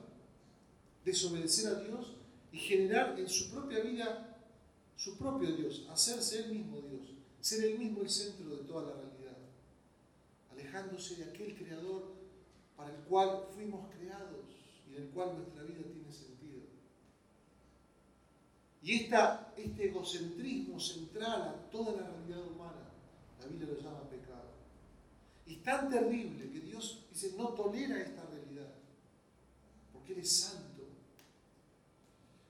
desobedecer 1.04 1.74
a 1.74 1.80
Dios 1.80 2.14
y 2.52 2.58
generar 2.58 3.18
en 3.18 3.28
su 3.28 3.50
propia 3.50 3.80
vida 3.80 4.32
su 5.02 5.18
propio 5.18 5.50
Dios, 5.56 5.84
hacerse 5.90 6.44
él 6.44 6.52
mismo 6.52 6.80
Dios, 6.80 7.08
ser 7.40 7.64
él 7.64 7.76
mismo 7.76 8.02
el 8.02 8.08
centro 8.08 8.50
de 8.50 8.62
toda 8.62 8.82
la 8.82 9.00
realidad, 9.00 9.36
alejándose 10.52 11.16
de 11.16 11.24
aquel 11.24 11.56
creador 11.56 12.12
para 12.76 12.94
el 12.94 13.00
cual 13.02 13.48
fuimos 13.52 13.92
creados 13.96 14.46
y 14.88 14.92
del 14.92 15.08
cual 15.08 15.38
nuestra 15.38 15.64
vida 15.64 15.82
tiene 15.92 16.12
sentido. 16.12 16.60
Y 18.80 18.94
esta, 19.02 19.52
este 19.56 19.88
egocentrismo 19.88 20.78
central 20.78 21.42
a 21.42 21.70
toda 21.72 22.00
la 22.00 22.08
realidad 22.08 22.46
humana, 22.46 22.90
la 23.40 23.46
Biblia 23.46 23.70
lo 23.72 23.80
llama 23.80 24.08
pecado. 24.08 24.51
Es 25.52 25.62
tan 25.62 25.90
terrible 25.90 26.50
que 26.50 26.60
Dios 26.60 27.04
dice, 27.12 27.34
no 27.36 27.48
tolera 27.48 28.00
esta 28.00 28.24
realidad, 28.24 28.72
porque 29.92 30.14
Él 30.14 30.20
es 30.20 30.34
santo. 30.34 30.82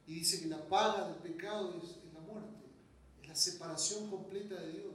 Y 0.07 0.15
dice 0.15 0.41
que 0.41 0.47
la 0.47 0.69
paga 0.69 1.09
del 1.09 1.17
pecado 1.17 1.81
es, 1.83 1.97
la 2.15 2.21
muerte, 2.21 2.65
es 3.21 3.29
la 3.29 3.35
separación 3.35 4.09
completa 4.09 4.55
de 4.55 4.73
Dios. 4.73 4.95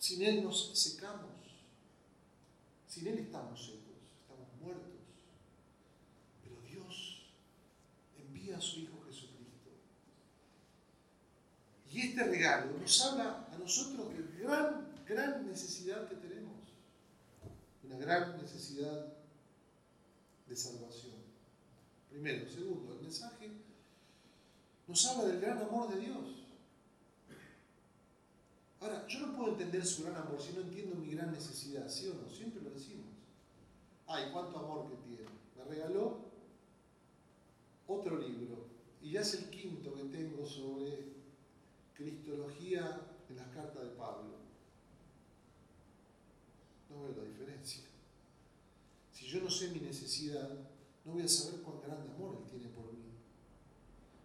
Sin 0.00 0.22
Él 0.22 0.42
nos 0.42 0.76
secamos, 0.76 1.30
sin 2.88 3.06
Él 3.06 3.18
estamos 3.18 3.64
secos, 3.64 4.02
estamos 4.22 4.48
muertos. 4.60 4.84
Pero 6.42 6.60
Dios 6.62 7.22
envía 8.18 8.58
a 8.58 8.60
su 8.60 8.80
Hijo 8.80 9.00
Jesucristo. 9.06 9.70
Y 11.92 12.00
este 12.00 12.24
regalo 12.24 12.78
nos 12.80 13.00
habla 13.00 13.48
a 13.52 13.58
nosotros 13.58 14.08
de 14.12 14.42
gran, 14.42 14.87
gran 15.08 15.46
necesidad 15.46 16.08
que 16.08 16.16
tenemos. 16.16 16.58
Una 17.84 17.96
gran 17.96 18.36
necesidad 18.40 19.14
de 20.46 20.56
salvación. 20.56 21.16
Primero. 22.10 22.48
Segundo, 22.48 22.94
el 22.94 23.00
mensaje 23.00 23.50
nos 24.86 25.06
habla 25.06 25.24
del 25.24 25.40
gran 25.40 25.58
amor 25.58 25.94
de 25.94 26.00
Dios. 26.00 26.44
Ahora, 28.80 29.06
yo 29.08 29.26
no 29.26 29.36
puedo 29.36 29.52
entender 29.52 29.84
su 29.84 30.04
gran 30.04 30.16
amor 30.16 30.40
si 30.40 30.52
no 30.52 30.60
entiendo 30.60 30.94
mi 30.96 31.10
gran 31.10 31.32
necesidad, 31.32 31.88
¿sí 31.88 32.08
o 32.08 32.14
no? 32.14 32.30
Siempre 32.30 32.62
lo 32.62 32.70
decimos. 32.70 33.06
Ay, 34.06 34.30
cuánto 34.32 34.58
amor 34.58 34.88
que 34.88 34.96
tiene. 35.08 35.28
Me 35.56 35.64
regaló 35.64 36.28
otro 37.86 38.18
libro, 38.18 38.66
y 39.02 39.12
ya 39.12 39.22
es 39.22 39.34
el 39.34 39.50
quinto 39.50 39.94
que 39.94 40.04
tengo 40.04 40.46
sobre 40.46 41.16
Cristología 41.94 43.00
en 43.28 43.36
las 43.36 43.48
cartas 43.48 43.82
de 43.82 43.88
Pablo. 43.90 44.37
No 46.98 47.04
veo 47.04 47.22
la 47.22 47.28
diferencia. 47.28 47.82
Si 49.12 49.26
yo 49.26 49.40
no 49.40 49.50
sé 49.50 49.68
mi 49.68 49.80
necesidad, 49.80 50.48
no 51.04 51.12
voy 51.12 51.22
a 51.22 51.28
saber 51.28 51.60
cuán 51.60 51.80
grande 51.80 52.12
amor 52.14 52.36
Él 52.38 52.50
tiene 52.50 52.68
por 52.74 52.92
mí. 52.92 53.12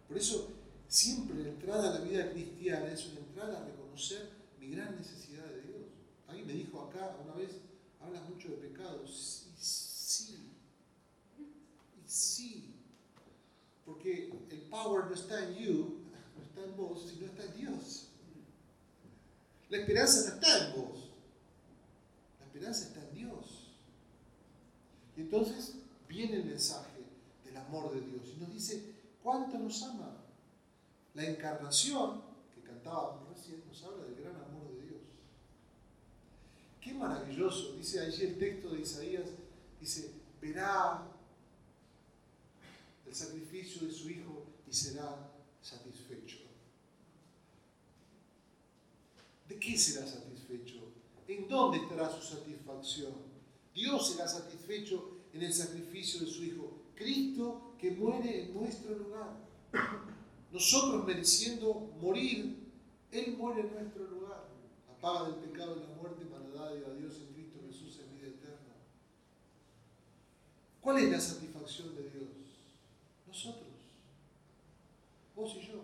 Por 0.08 0.16
eso, 0.16 0.50
siempre 0.88 1.42
la 1.42 1.50
entrada 1.50 1.90
a 1.90 1.98
la 1.98 2.04
vida 2.04 2.30
cristiana 2.30 2.92
es 2.92 3.06
una 3.06 3.20
entrada 3.20 3.60
a 3.60 3.64
reconocer 3.64 4.30
mi 4.58 4.70
gran 4.70 4.96
necesidad 4.96 5.44
de 5.46 5.62
Dios. 5.62 5.82
Alguien 6.26 6.46
me 6.46 6.52
dijo 6.54 6.82
acá 6.82 7.16
una 7.24 7.34
vez, 7.34 7.52
hablas 8.00 8.28
mucho 8.28 8.48
de 8.48 8.56
pecados. 8.56 9.46
Y 9.56 9.62
sí, 9.62 10.52
y 12.04 12.08
sí, 12.08 12.74
porque 13.84 14.32
el 14.50 14.60
power 14.62 15.06
no 15.06 15.14
está 15.14 15.48
en 15.48 15.54
you, 15.54 16.00
no 16.36 16.42
está 16.42 16.64
en 16.64 16.76
vos, 16.76 17.08
sino 17.10 17.26
está 17.26 17.44
en 17.44 17.56
Dios. 17.56 18.08
La 19.68 19.78
esperanza 19.78 20.28
no 20.28 20.34
está 20.34 20.68
en 20.68 20.76
vos, 20.76 21.03
está 22.70 23.00
en 23.08 23.14
Dios. 23.14 23.72
Y 25.16 25.22
entonces 25.22 25.74
viene 26.08 26.36
el 26.36 26.44
mensaje 26.44 27.04
del 27.44 27.56
amor 27.56 27.92
de 27.94 28.00
Dios 28.00 28.22
y 28.34 28.40
nos 28.40 28.52
dice 28.52 28.94
cuánto 29.22 29.58
nos 29.58 29.82
ama. 29.82 30.16
La 31.14 31.24
encarnación, 31.24 32.22
que 32.54 32.62
cantábamos 32.62 33.28
recién, 33.28 33.62
nos 33.66 33.82
habla 33.84 34.04
del 34.04 34.16
gran 34.16 34.34
amor 34.36 34.68
de 34.72 34.82
Dios. 34.82 35.02
Qué 36.80 36.92
maravilloso, 36.92 37.74
dice 37.76 38.00
allí 38.00 38.24
el 38.24 38.38
texto 38.38 38.70
de 38.70 38.80
Isaías, 38.80 39.28
dice, 39.80 40.10
verá 40.40 41.06
el 43.06 43.14
sacrificio 43.14 43.86
de 43.86 43.92
su 43.92 44.10
Hijo 44.10 44.44
y 44.68 44.72
será 44.72 45.30
satisfecho. 45.62 46.38
¿De 49.48 49.58
qué 49.58 49.78
será 49.78 50.06
satisfecho? 50.06 50.83
¿En 51.26 51.48
dónde 51.48 51.78
estará 51.78 52.10
su 52.10 52.22
satisfacción? 52.22 53.12
Dios 53.74 54.10
será 54.10 54.28
satisfecho 54.28 55.22
en 55.32 55.42
el 55.42 55.52
sacrificio 55.52 56.20
de 56.20 56.26
su 56.26 56.44
Hijo. 56.44 56.72
Cristo 56.94 57.74
que 57.78 57.90
muere 57.90 58.44
en 58.44 58.54
nuestro 58.54 58.94
lugar. 58.96 59.36
Nosotros 60.52 61.04
mereciendo 61.04 61.92
morir, 62.00 62.70
Él 63.10 63.36
muere 63.36 63.62
en 63.62 63.74
nuestro 63.74 64.04
lugar. 64.04 64.48
La 64.88 65.00
paga 65.00 65.28
del 65.28 65.36
pecado 65.36 65.76
y 65.76 65.80
la 65.80 65.96
muerte 65.96 66.24
para 66.26 66.48
dar 66.50 66.68
a 66.68 66.94
Dios 66.94 67.14
en 67.16 67.34
Cristo 67.34 67.58
Jesús 67.66 67.98
en 68.00 68.16
vida 68.16 68.28
eterna. 68.28 68.74
¿Cuál 70.80 70.98
es 70.98 71.10
la 71.10 71.20
satisfacción 71.20 71.96
de 71.96 72.02
Dios? 72.10 72.28
Nosotros. 73.26 73.64
Vos 75.34 75.56
y 75.56 75.66
yo. 75.66 75.82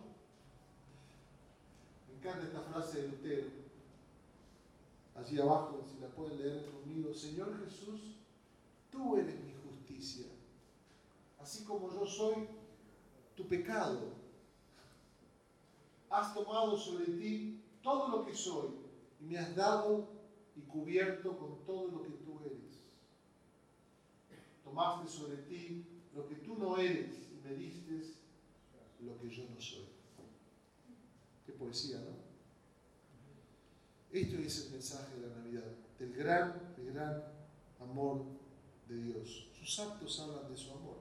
Me 2.08 2.18
encanta 2.18 2.46
esta 2.46 2.60
frase 2.60 3.02
de 3.02 3.08
Lutero. 3.08 3.59
Allí 5.20 5.38
abajo, 5.38 5.82
si 5.84 6.00
la 6.00 6.08
pueden 6.08 6.38
leer 6.38 6.70
conmigo. 6.70 7.12
Señor 7.12 7.58
Jesús, 7.62 8.16
tú 8.90 9.16
eres 9.16 9.38
mi 9.44 9.52
justicia, 9.52 10.26
así 11.38 11.64
como 11.64 11.92
yo 11.92 12.06
soy 12.06 12.48
tu 13.36 13.46
pecado. 13.46 14.14
Has 16.08 16.32
tomado 16.34 16.76
sobre 16.76 17.04
ti 17.04 17.60
todo 17.82 18.08
lo 18.08 18.24
que 18.24 18.34
soy 18.34 18.70
y 19.20 19.24
me 19.24 19.38
has 19.38 19.54
dado 19.54 20.08
y 20.56 20.62
cubierto 20.62 21.36
con 21.36 21.64
todo 21.66 21.88
lo 21.88 22.02
que 22.02 22.10
tú 22.10 22.40
eres. 22.44 22.80
Tomaste 24.64 25.08
sobre 25.08 25.36
ti 25.42 25.84
lo 26.14 26.26
que 26.26 26.36
tú 26.36 26.56
no 26.56 26.78
eres 26.78 27.28
y 27.30 27.46
me 27.46 27.54
diste 27.54 28.14
lo 29.00 29.18
que 29.18 29.28
yo 29.28 29.44
no 29.54 29.60
soy. 29.60 29.86
Qué 31.46 31.52
poesía, 31.52 31.98
¿no? 31.98 32.29
Esto 34.12 34.38
es 34.38 34.66
el 34.66 34.72
mensaje 34.72 35.14
de 35.14 35.28
la 35.28 35.36
Navidad, 35.36 35.72
del 35.96 36.12
gran, 36.14 36.74
del 36.76 36.92
gran 36.92 37.22
amor 37.78 38.24
de 38.88 39.02
Dios. 39.04 39.46
Sus 39.56 39.78
actos 39.78 40.18
hablan 40.18 40.50
de 40.50 40.56
su 40.56 40.72
amor. 40.72 40.96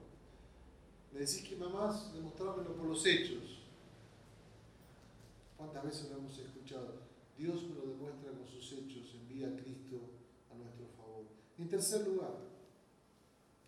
Me 1.12 1.18
decís 1.18 1.42
que 1.42 1.56
mamás, 1.56 2.14
demostrármelo 2.14 2.76
por 2.76 2.86
los 2.86 3.04
hechos. 3.04 3.64
¿Cuántas 5.56 5.84
veces 5.84 6.08
lo 6.08 6.18
hemos 6.18 6.38
escuchado? 6.38 7.00
Dios 7.36 7.64
me 7.64 7.74
lo 7.74 7.86
demuestra 7.86 8.30
con 8.30 8.46
sus 8.46 8.72
hechos, 8.74 9.12
envía 9.14 9.48
a 9.48 9.56
Cristo 9.56 9.96
a 10.52 10.54
nuestro 10.54 10.86
favor. 10.96 11.24
En 11.58 11.68
tercer 11.68 12.06
lugar, 12.06 12.36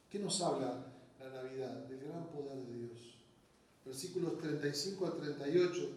¿qué 0.08 0.20
nos 0.20 0.40
habla 0.40 0.86
la 1.18 1.28
Navidad? 1.30 1.88
Del 1.88 1.98
gran 1.98 2.28
poder 2.28 2.58
de 2.58 2.78
Dios. 2.78 3.16
Versículos 3.84 4.38
35 4.38 5.04
a 5.04 5.16
38, 5.16 5.90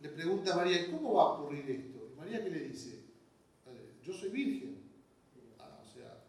le 0.00 0.08
pregunta 0.10 0.52
a 0.52 0.56
María, 0.58 0.88
¿cómo 0.92 1.14
va 1.14 1.22
a 1.24 1.32
ocurrir 1.32 1.68
esto? 1.68 1.97
María, 2.18 2.42
¿qué 2.42 2.50
le 2.50 2.60
dice? 2.68 3.04
Yo 4.04 4.12
soy 4.12 4.30
virgen. 4.30 4.76
Ah, 5.58 5.80
o 5.80 5.86
sea, 5.86 6.24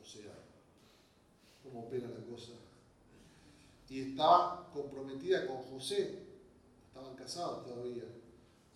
o 0.00 0.04
sea, 0.04 0.32
¿cómo 1.64 1.86
opera 1.86 2.08
la 2.08 2.24
cosa? 2.24 2.52
Y 3.88 4.10
estaba 4.10 4.70
comprometida 4.72 5.46
con 5.46 5.62
José, 5.62 6.26
estaban 6.86 7.16
casados 7.16 7.64
todavía, 7.64 8.04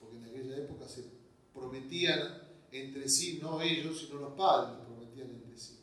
porque 0.01 0.17
en 0.17 0.25
aquella 0.25 0.57
época 0.57 0.89
se 0.89 1.05
prometían 1.53 2.43
entre 2.73 3.09
sí, 3.09 3.39
no 3.43 3.61
ellos, 3.61 4.01
sino 4.01 4.21
los 4.21 4.33
padres 4.33 4.79
prometían 4.87 5.31
entre 5.31 5.57
sí. 5.57 5.81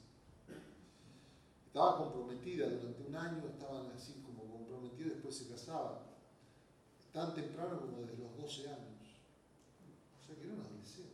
Estaba 1.67 1.97
comprometida 1.97 2.67
durante 2.67 3.03
un 3.03 3.15
año, 3.15 3.47
estaban 3.47 3.91
así 3.95 4.23
como 4.25 4.51
comprometidos, 4.51 5.13
después 5.13 5.35
se 5.35 5.47
casaban. 5.47 5.99
Tan 7.13 7.35
temprano 7.35 7.79
como 7.81 8.01
desde 8.01 8.17
los 8.17 8.35
12 8.35 8.67
años. 8.69 8.98
Que 10.35 10.45
era 10.45 10.53
un 10.53 10.61
adolescente. 10.61 11.13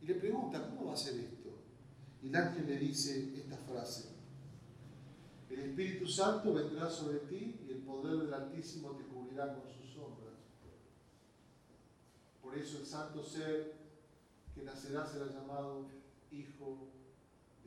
Y 0.00 0.06
le 0.06 0.14
pregunta, 0.14 0.68
¿cómo 0.68 0.86
va 0.86 0.94
a 0.94 0.96
ser 0.96 1.18
esto? 1.20 1.50
Y 2.22 2.28
el 2.28 2.36
ángel 2.36 2.66
le 2.66 2.78
dice 2.78 3.34
esta 3.36 3.56
frase. 3.56 4.08
El 5.50 5.58
Espíritu 5.60 6.06
Santo 6.06 6.54
vendrá 6.54 6.88
sobre 6.88 7.18
ti 7.20 7.60
y 7.66 7.72
el 7.72 7.78
poder 7.78 8.16
del 8.24 8.32
Altísimo 8.32 8.92
te 8.92 9.04
cubrirá 9.04 9.54
con 9.54 9.70
sus 9.70 9.92
sombras. 9.92 10.34
Por 12.40 12.56
eso 12.56 12.78
el 12.78 12.86
santo 12.86 13.22
ser 13.22 13.74
que 14.54 14.62
nacerá 14.62 15.06
será 15.06 15.26
llamado 15.26 15.86
Hijo 16.30 16.88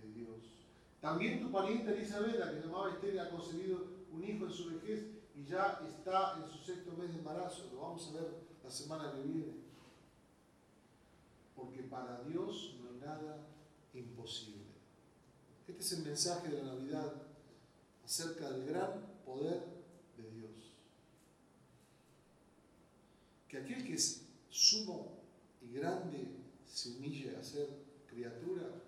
de 0.01 0.12
Dios. 0.13 0.65
También 1.00 1.39
tu 1.39 1.51
pariente 1.51 1.95
Elizabeth, 1.95 2.35
que 2.35 2.67
llamaba 2.67 2.89
Esther, 2.89 3.19
ha 3.19 3.29
concebido 3.29 3.85
un 4.12 4.24
hijo 4.24 4.45
en 4.45 4.51
su 4.51 4.71
vejez 4.71 5.05
y 5.35 5.45
ya 5.45 5.79
está 5.88 6.39
en 6.43 6.50
su 6.50 6.57
sexto 6.63 6.93
mes 6.97 7.09
de 7.09 7.19
embarazo. 7.19 7.69
Lo 7.71 7.81
vamos 7.81 8.09
a 8.09 8.13
ver 8.19 8.44
la 8.65 8.72
semana 8.72 9.13
que 9.13 9.22
viene. 9.22 9.53
Porque 11.55 11.84
para 11.84 12.24
Dios 12.24 12.75
no 12.81 12.89
hay 12.89 13.00
nada 13.00 13.48
imposible. 13.93 14.65
Este 15.67 15.81
es 15.81 15.91
el 15.93 16.03
mensaje 16.03 16.50
de 16.50 16.63
la 16.63 16.74
Navidad 16.74 17.13
acerca 18.03 18.50
del 18.50 18.65
gran 18.65 19.05
poder 19.24 19.63
de 20.17 20.31
Dios. 20.31 20.74
Que 23.48 23.57
aquel 23.57 23.86
que 23.86 23.93
es 23.93 24.25
sumo 24.50 25.19
y 25.62 25.74
grande 25.74 26.27
se 26.65 26.89
humille 26.89 27.36
a 27.38 27.43
ser 27.43 27.69
criatura, 28.07 28.81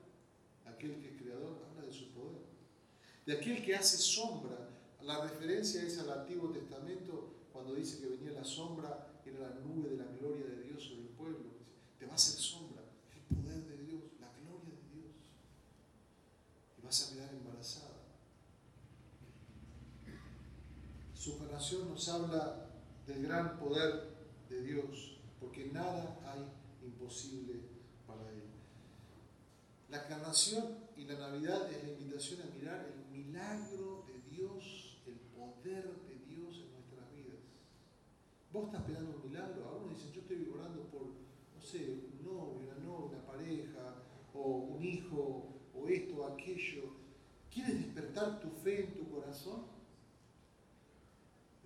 aquel 0.65 0.99
que 0.99 1.09
es 1.09 1.21
creador 1.21 1.65
habla 1.69 1.87
de 1.87 1.93
su 1.93 2.09
poder. 2.13 2.41
De 3.25 3.33
aquel 3.33 3.63
que 3.63 3.75
hace 3.75 3.97
sombra, 3.97 4.69
la 5.03 5.21
referencia 5.21 5.83
es 5.83 5.99
al 5.99 6.11
Antiguo 6.11 6.49
Testamento 6.49 7.33
cuando 7.53 7.75
dice 7.75 7.99
que 7.99 8.07
venía 8.07 8.31
la 8.31 8.43
sombra, 8.43 9.16
era 9.29 9.49
la 9.49 9.55
nube 9.61 9.89
de 9.89 9.97
la 9.97 10.05
gloria 10.05 10.45
de 10.45 10.63
Dios 10.63 10.83
sobre 10.83 11.01
el 11.01 11.09
pueblo. 11.09 11.57
Te 11.99 12.05
va 12.05 12.13
a 12.13 12.15
hacer 12.15 12.39
sombra, 12.39 12.83
el 13.15 13.35
poder 13.35 13.63
de 13.65 13.77
Dios, 13.83 14.01
la 14.19 14.31
gloria 14.33 14.75
de 14.75 14.95
Dios. 14.95 15.15
Y 16.77 16.81
vas 16.81 17.03
a 17.03 17.13
quedar 17.13 17.33
embarazada. 17.33 17.97
Su 21.13 21.37
creación 21.39 21.89
nos 21.89 22.07
habla 22.09 22.69
del 23.05 23.23
gran 23.23 23.59
poder 23.59 24.17
de 24.49 24.61
Dios, 24.61 25.17
porque 25.39 25.65
nada 25.73 26.19
hay 26.25 26.87
imposible 26.87 27.61
para 28.05 28.29
Él. 28.31 28.43
La 29.89 30.05
encarnación 30.05 30.77
y 30.95 31.05
la 31.05 31.17
Navidad 31.17 31.71
es 31.71 31.83
la 31.83 31.89
invitación 31.89 32.41
a 32.41 32.55
mirar 32.55 32.85
el 32.85 33.17
milagro 33.17 34.05
de 34.07 34.35
Dios, 34.35 34.97
el 35.05 35.15
poder 35.35 35.85
de 36.07 36.15
Dios 36.25 36.55
en 36.57 36.71
nuestras 36.73 37.11
vidas. 37.11 37.39
Vos 38.57 38.65
estás 38.65 38.81
esperando 38.81 39.15
un 39.15 39.29
milagro, 39.29 39.69
algunos 39.69 39.95
dicen, 39.95 40.13
yo 40.13 40.21
estoy 40.21 40.51
orando 40.51 40.81
por, 40.89 41.03
no 41.03 41.61
sé, 41.61 42.09
un 42.11 42.25
novio, 42.25 42.65
una 42.65 42.83
novia, 42.83 43.17
una 43.19 43.27
pareja, 43.27 44.01
o 44.33 44.41
un 44.73 44.83
hijo, 44.83 45.53
o 45.75 45.87
esto, 45.87 46.15
o 46.15 46.25
aquello. 46.25 46.89
¿Quieres 47.53 47.75
despertar 47.75 48.39
tu 48.39 48.49
fe 48.49 48.85
en 48.85 48.95
tu 48.95 49.07
corazón? 49.11 49.61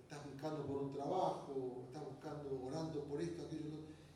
estás 0.02 0.22
buscando 0.30 0.66
por 0.66 0.82
un 0.82 0.92
trabajo, 0.92 1.84
estás 1.86 2.04
buscando, 2.04 2.62
orando 2.62 3.04
por 3.04 3.22
esto, 3.22 3.40
aquello, 3.40 3.70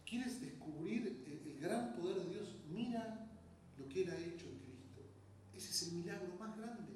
quieres 0.04 0.38
descubrir 0.42 1.24
el, 1.26 1.50
el, 1.50 1.58
gran 1.58 1.94
poder 1.94 2.18
de 2.24 2.28
Dios, 2.28 2.56
mira 2.68 3.26
lo 3.78 3.88
que 3.88 4.02
Él 4.02 4.10
ha 4.10 4.18
hecho 4.18 4.44
en 4.50 4.58
Cristo. 4.58 5.00
Ese 5.54 5.70
es 5.70 5.82
el 5.84 5.92
milagro 5.94 6.34
más 6.38 6.54
grande. 6.58 6.92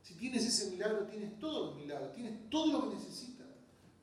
Si 0.00 0.14
tienes 0.14 0.46
ese 0.46 0.70
milagro, 0.70 1.08
tienes 1.08 1.36
todos 1.40 1.70
los 1.70 1.76
milagros, 1.76 2.12
tienes 2.12 2.48
todo 2.48 2.80
lo 2.80 2.88
que 2.88 2.94
necesitas. 2.94 3.35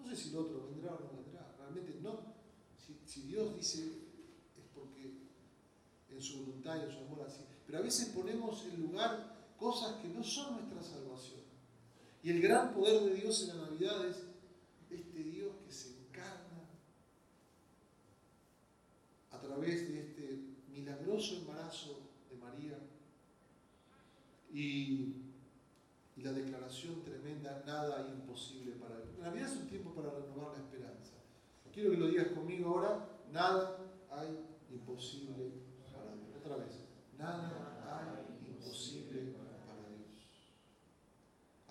No 0.03 0.09
sé 0.09 0.15
si 0.15 0.29
el 0.29 0.37
otro 0.37 0.67
vendrá 0.67 0.93
o 0.93 0.99
no 0.99 1.23
vendrá, 1.23 1.55
realmente 1.57 1.97
no. 2.01 2.33
Si, 3.05 3.21
Dios 3.21 3.55
dice, 3.55 3.85
es 4.57 4.65
porque 4.73 5.13
en 6.09 6.21
su 6.21 6.39
voluntad 6.39 6.77
y 6.77 6.85
en 6.85 6.91
su 6.91 6.99
amor 6.99 7.25
así. 7.25 7.43
Pero 7.65 7.79
a 7.79 7.81
veces 7.81 8.09
ponemos 8.09 8.65
en 8.65 8.81
lugar 8.81 9.53
cosas 9.57 10.01
que 10.01 10.09
no 10.09 10.23
son 10.23 10.55
nuestra 10.55 10.83
salvación. 10.83 11.41
Y 12.21 12.31
el 12.31 12.41
gran 12.41 12.73
poder 12.73 13.03
de 13.03 13.15
Dios 13.15 13.41
en 13.43 13.57
la 13.57 13.63
Navidad 13.65 14.05
es 14.05 14.23
este 14.89 15.23
Dios 15.23 15.55
que 15.65 15.71
se 15.71 15.89
encarna 15.89 16.69
a 19.31 19.39
través 19.39 19.87
de 19.89 19.99
este 20.01 20.39
milagroso 20.69 21.37
embarazo 21.37 21.99
de 22.29 22.37
María 22.37 22.77
y, 24.53 25.15
la 26.23 26.31
declaración 26.31 27.03
tremenda, 27.03 27.63
nada 27.65 28.07
imposible 28.07 28.73
para 28.73 28.95
él. 28.95 29.09
La 29.19 29.27
Navidad 29.27 29.49
es 29.51 29.57
un 29.57 29.67
tiempo 29.67 29.93
para 29.93 30.09
renovar 30.12 30.57
la 30.57 30.63
esperanza. 30.63 31.15
Quiero 31.73 31.91
que 31.91 31.97
lo 31.97 32.07
digas 32.07 32.27
conmigo 32.27 32.69
ahora, 32.69 33.09
nada 33.31 33.77
hay 34.12 34.39
imposible 34.71 35.51
para 35.91 36.15
Dios. 36.15 36.38
Otra 36.39 36.57
vez, 36.57 36.86
nada 37.17 37.99
hay 37.99 38.47
imposible 38.47 39.33
para 39.33 39.53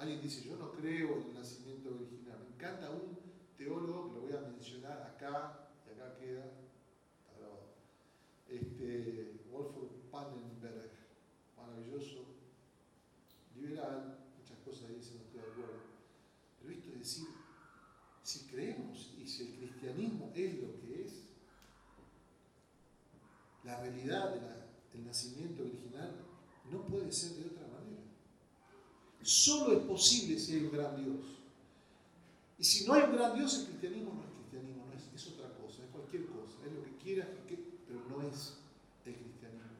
Alguien 0.03 0.21
dice, 0.21 0.49
yo 0.49 0.57
no 0.57 0.73
creo 0.73 1.19
en 1.19 1.29
el 1.29 1.35
nacimiento 1.35 1.95
original. 1.95 2.41
Me 2.41 2.57
encanta 2.57 2.91
un 2.91 3.17
teólogo, 3.57 4.09
que 4.09 4.15
lo 4.17 4.21
voy 4.23 4.33
a 4.33 4.51
mencionar 4.51 5.01
acá, 5.01 5.71
y 5.87 5.93
acá 5.93 6.17
queda, 6.17 6.45
está 6.45 7.39
grabado. 7.39 7.71
Este, 8.49 9.45
Wolfgang 9.49 10.11
Pannenberg, 10.11 10.91
maravilloso, 11.57 12.25
liberal, 13.55 14.19
muchas 14.37 14.59
cosas 14.65 14.89
dicen, 14.89 15.19
no 15.19 15.23
estoy 15.23 15.41
de 15.41 15.47
acuerdo. 15.47 15.83
Pero 16.59 16.75
esto 16.75 16.91
es 16.91 16.92
decir, 17.03 17.27
si 18.23 18.41
creemos 18.47 19.13
y 19.19 19.27
si 19.27 19.43
el 19.43 19.55
cristianismo 19.57 20.31
es 20.35 20.55
lo 20.61 20.81
que 20.81 21.05
es, 21.05 21.13
la 23.65 23.81
realidad 23.81 24.35
del 24.93 25.05
nacimiento 25.05 25.63
original 25.63 26.15
no 26.71 26.87
puede 26.87 27.11
ser 27.13 27.33
de 27.33 27.47
otra 27.47 27.67
manera. 27.67 28.03
Solo 29.23 29.79
es 29.79 29.85
posible 29.85 30.39
si 30.39 30.55
hay 30.55 30.65
un 30.65 30.73
gran 30.73 30.97
Dios. 30.97 31.39
Y 32.59 32.65
si 32.65 32.87
no 32.87 32.95
hay 32.95 33.03
un 33.03 33.13
gran 33.13 33.35
Dios, 33.35 33.59
el 33.59 33.67
cristianismo 33.67 34.15
no 34.15 34.25
es 34.25 34.31
cristianismo, 34.39 34.87
no 34.87 34.93
es, 34.93 35.03
es 35.15 35.33
otra 35.33 35.53
cosa, 35.59 35.85
es 35.85 35.91
cualquier 35.91 36.27
cosa, 36.27 36.57
es 36.65 36.73
lo 36.73 36.83
que 36.85 36.97
quieras, 37.03 37.29
pero 37.87 38.01
no 38.09 38.23
es 38.23 38.59
el 39.05 39.15
cristianismo. 39.15 39.71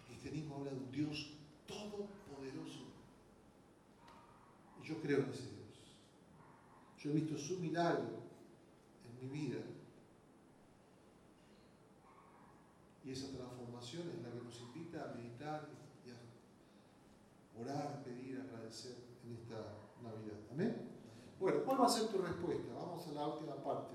El 0.00 0.06
cristianismo 0.08 0.56
habla 0.56 0.70
de 0.72 0.76
un 0.76 0.92
Dios 0.92 1.30
todopoderoso. 1.66 2.84
Y 4.82 4.86
yo 4.86 5.00
creo 5.00 5.18
en 5.20 5.30
ese 5.30 5.42
Dios. 5.42 5.67
Yo 6.98 7.10
he 7.10 7.14
visto 7.14 7.38
su 7.38 7.58
milagro 7.58 8.18
en 9.04 9.20
mi 9.20 9.38
vida. 9.38 9.60
Y 13.04 13.12
esa 13.12 13.28
transformación 13.28 14.10
es 14.10 14.22
la 14.22 14.30
que 14.30 14.44
nos 14.44 14.60
invita 14.60 15.04
a 15.04 15.14
meditar 15.14 15.68
y 16.04 16.10
a 16.10 17.62
orar, 17.62 18.02
pedir, 18.02 18.40
agradecer 18.40 18.96
en 19.24 19.34
esta 19.34 19.56
Navidad. 20.02 20.38
Amén. 20.52 20.88
Bueno, 21.38 21.64
¿cuál 21.64 21.80
va 21.80 21.86
a 21.86 21.88
ser 21.88 22.08
tu 22.08 22.18
respuesta? 22.18 22.74
Vamos 22.74 23.06
a 23.06 23.12
la 23.12 23.26
última 23.28 23.54
parte. 23.62 23.94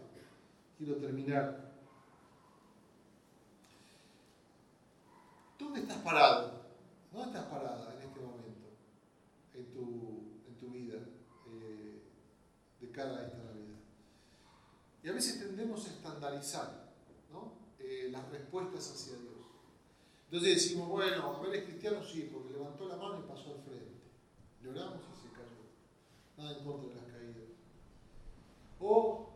Quiero 0.78 0.96
terminar. 0.96 1.74
¿Dónde 5.60 5.82
estás 5.82 5.98
parado? 5.98 6.64
¿Dónde 7.12 7.28
estás 7.28 7.46
parada 7.46 7.94
en 7.96 8.02
este 8.02 8.20
momento? 8.20 8.70
En 9.54 9.66
tu, 9.72 10.42
en 10.48 10.56
tu 10.58 10.70
vida, 10.70 10.98
eh, 11.48 12.02
cara 12.94 13.18
a 13.18 13.26
esta 13.26 13.38
Navidad. 13.38 13.80
Y 15.04 15.10
a 15.10 15.12
veces 15.12 15.40
tendemos 15.40 15.86
a 15.86 15.90
estandarizar 15.90 16.94
eh, 17.80 18.08
las 18.10 18.30
respuestas 18.30 18.92
hacia 18.92 19.18
Dios. 19.18 19.34
Entonces 20.32 20.56
decimos, 20.56 20.88
bueno, 20.88 21.36
a 21.36 21.42
ver, 21.42 21.56
es 21.56 21.66
cristiano, 21.66 22.02
sí, 22.02 22.30
porque 22.32 22.54
levantó 22.54 22.88
la 22.88 22.96
mano 22.96 23.20
y 23.20 23.28
pasó 23.28 23.56
al 23.56 23.62
frente. 23.64 23.92
Le 24.62 24.70
oramos 24.70 25.02
y 25.12 25.22
se 25.22 25.34
cayó. 25.34 25.68
Nada 26.38 26.58
en 26.58 26.64
contra 26.64 26.90
de 26.90 26.96
las 26.96 27.06
caídas. 27.06 27.50
O 28.80 29.34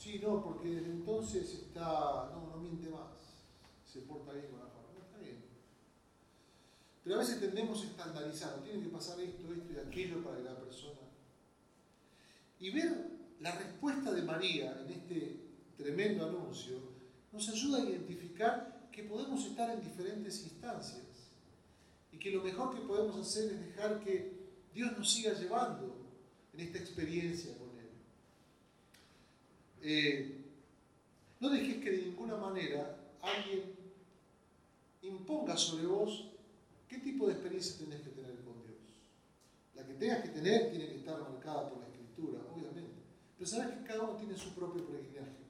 Sí, 0.00 0.18
no, 0.22 0.42
porque 0.42 0.70
desde 0.70 0.92
entonces 0.92 1.52
está, 1.52 2.30
no, 2.32 2.48
no 2.50 2.56
miente 2.56 2.88
más, 2.88 3.36
se 3.84 4.00
porta 4.00 4.32
bien 4.32 4.46
con 4.46 4.60
la 4.60 4.66
familia, 4.66 5.04
está 5.04 5.18
bien. 5.18 5.44
Pero 7.04 7.16
a 7.16 7.18
veces 7.18 7.38
tendemos 7.38 7.82
a 7.82 7.84
estandarizar, 7.84 8.64
tiene 8.64 8.82
que 8.82 8.88
pasar 8.88 9.20
esto, 9.20 9.52
esto 9.52 9.72
y 9.74 9.76
aquello 9.76 10.24
para. 10.24 10.39
Y 12.60 12.70
ver 12.70 13.10
la 13.40 13.56
respuesta 13.56 14.12
de 14.12 14.22
María 14.22 14.78
en 14.84 14.92
este 14.92 15.40
tremendo 15.78 16.26
anuncio 16.26 16.78
nos 17.32 17.48
ayuda 17.48 17.78
a 17.78 17.88
identificar 17.88 18.88
que 18.92 19.02
podemos 19.02 19.46
estar 19.46 19.70
en 19.70 19.80
diferentes 19.80 20.42
instancias 20.42 21.30
y 22.12 22.18
que 22.18 22.30
lo 22.30 22.42
mejor 22.42 22.74
que 22.74 22.82
podemos 22.82 23.16
hacer 23.16 23.50
es 23.50 23.66
dejar 23.66 24.04
que 24.04 24.32
Dios 24.74 24.96
nos 24.96 25.10
siga 25.10 25.32
llevando 25.32 25.96
en 26.52 26.60
esta 26.60 26.78
experiencia 26.78 27.56
con 27.56 27.70
Él. 27.78 27.88
Eh, 29.82 30.36
no 31.40 31.48
dejes 31.48 31.82
que 31.82 31.90
de 31.90 32.02
ninguna 32.02 32.36
manera 32.36 32.98
alguien 33.22 33.74
imponga 35.00 35.56
sobre 35.56 35.86
vos 35.86 36.26
qué 36.88 36.98
tipo 36.98 37.26
de 37.26 37.32
experiencia 37.32 37.78
tenés 37.78 38.02
que 38.02 38.10
tener 38.10 38.34
con 38.42 38.62
Dios. 38.66 39.00
La 39.74 39.86
que 39.86 39.94
tengas 39.94 40.22
que 40.22 40.28
tener 40.28 40.70
tiene 40.70 40.88
que 40.88 40.96
estar 40.96 41.18
marcada 41.18 41.70
por 41.70 41.80
la 41.80 41.89
Obviamente. 42.26 43.02
Pero 43.36 43.50
sabes 43.50 43.76
que 43.76 43.84
cada 43.84 44.02
uno 44.02 44.16
tiene 44.16 44.36
su 44.36 44.54
propio 44.54 44.86
peregrinaje. 44.86 45.40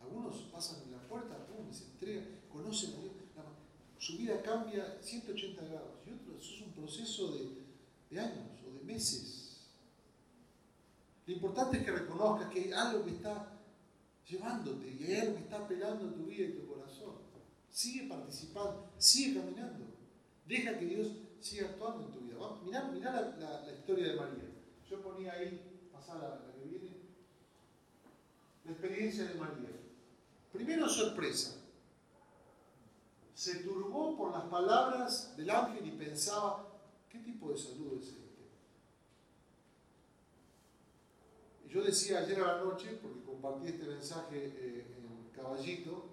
Algunos 0.00 0.36
pasan 0.52 0.82
en 0.84 0.92
la 0.92 1.08
puerta, 1.08 1.46
pum, 1.46 1.72
se 1.72 1.84
entregan, 1.84 2.40
conocen 2.52 2.94
a 2.94 3.02
Dios, 3.02 3.14
su 4.04 4.18
vida 4.18 4.42
cambia 4.42 4.98
180 5.00 5.64
grados. 5.64 6.00
Y 6.06 6.10
otros, 6.10 6.44
eso 6.44 6.54
es 6.56 6.60
un 6.60 6.72
proceso 6.72 7.32
de, 7.32 7.64
de 8.10 8.20
años 8.20 8.50
o 8.68 8.74
de 8.74 8.84
meses. 8.84 9.62
Lo 11.26 11.32
importante 11.32 11.78
es 11.78 11.84
que 11.84 11.90
reconozcas 11.90 12.50
que 12.50 12.64
hay 12.64 12.72
algo 12.72 13.02
que 13.02 13.12
está 13.12 13.50
llevándote 14.28 14.94
y 15.00 15.04
hay 15.04 15.20
algo 15.20 15.36
que 15.36 15.42
está 15.44 15.56
apelando 15.56 16.08
a 16.08 16.12
tu 16.12 16.24
vida 16.26 16.44
y 16.44 16.52
tu 16.52 16.66
corazón. 16.66 17.14
Sigue 17.70 18.06
participando, 18.06 18.90
sigue 18.98 19.40
caminando. 19.40 19.86
Deja 20.46 20.78
que 20.78 20.84
Dios 20.84 21.08
siga 21.40 21.68
actuando 21.68 22.04
en 22.04 22.12
tu 22.12 22.20
vida. 22.20 22.36
Mirá, 22.92 23.34
la, 23.38 23.72
historia 23.72 24.08
de 24.08 24.16
María. 24.16 24.44
Yo 24.88 25.00
ponía 25.00 25.32
ahí, 25.32 25.88
pasar 25.92 26.18
la, 26.18 26.52
que 26.52 26.68
viene, 26.68 26.96
la 28.64 28.72
experiencia 28.72 29.24
de 29.24 29.34
María. 29.34 29.70
Primero 30.52 30.88
sorpresa. 30.88 31.60
Se 33.34 33.56
turbó 33.56 34.16
por 34.16 34.30
las 34.30 34.44
palabras 34.44 35.36
del 35.36 35.50
ángel 35.50 35.86
y 35.86 35.90
pensaba, 35.92 36.68
¿qué 37.10 37.18
tipo 37.18 37.50
de 37.50 37.58
salud 37.58 37.98
es 37.98 38.08
este? 38.08 38.24
Y 41.66 41.68
yo 41.68 41.82
decía 41.82 42.20
ayer 42.20 42.40
a 42.40 42.58
la 42.58 42.64
noche, 42.64 42.98
porque 43.02 43.24
compartí 43.24 43.68
este 43.68 43.86
mensaje 43.86 44.52
eh, 44.56 44.86
en 44.98 45.30
Caballito, 45.34 46.10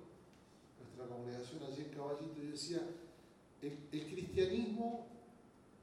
nuestra 0.79 1.05
congregación 1.05 1.63
allí 1.63 1.83
en 1.83 1.89
Caballito, 1.89 2.41
yo 2.41 2.51
decía, 2.51 2.81
el 3.61 3.77
cristianismo 3.89 5.07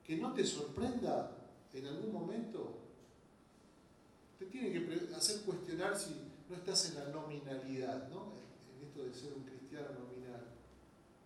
que 0.04 0.16
no 0.16 0.32
te 0.32 0.44
sorprenda 0.44 1.37
en 1.74 1.86
algún 1.86 2.12
momento, 2.12 2.78
te 4.38 4.46
tiene 4.46 4.72
que 4.72 5.14
hacer 5.14 5.42
cuestionar 5.42 5.96
si 5.98 6.14
no 6.48 6.56
estás 6.56 6.90
en 6.90 6.94
la 6.96 7.08
nominalidad, 7.08 8.08
¿no? 8.08 8.38
de 9.04 9.14
ser 9.14 9.32
un 9.32 9.44
cristiano 9.44 9.88
nominal. 9.92 10.48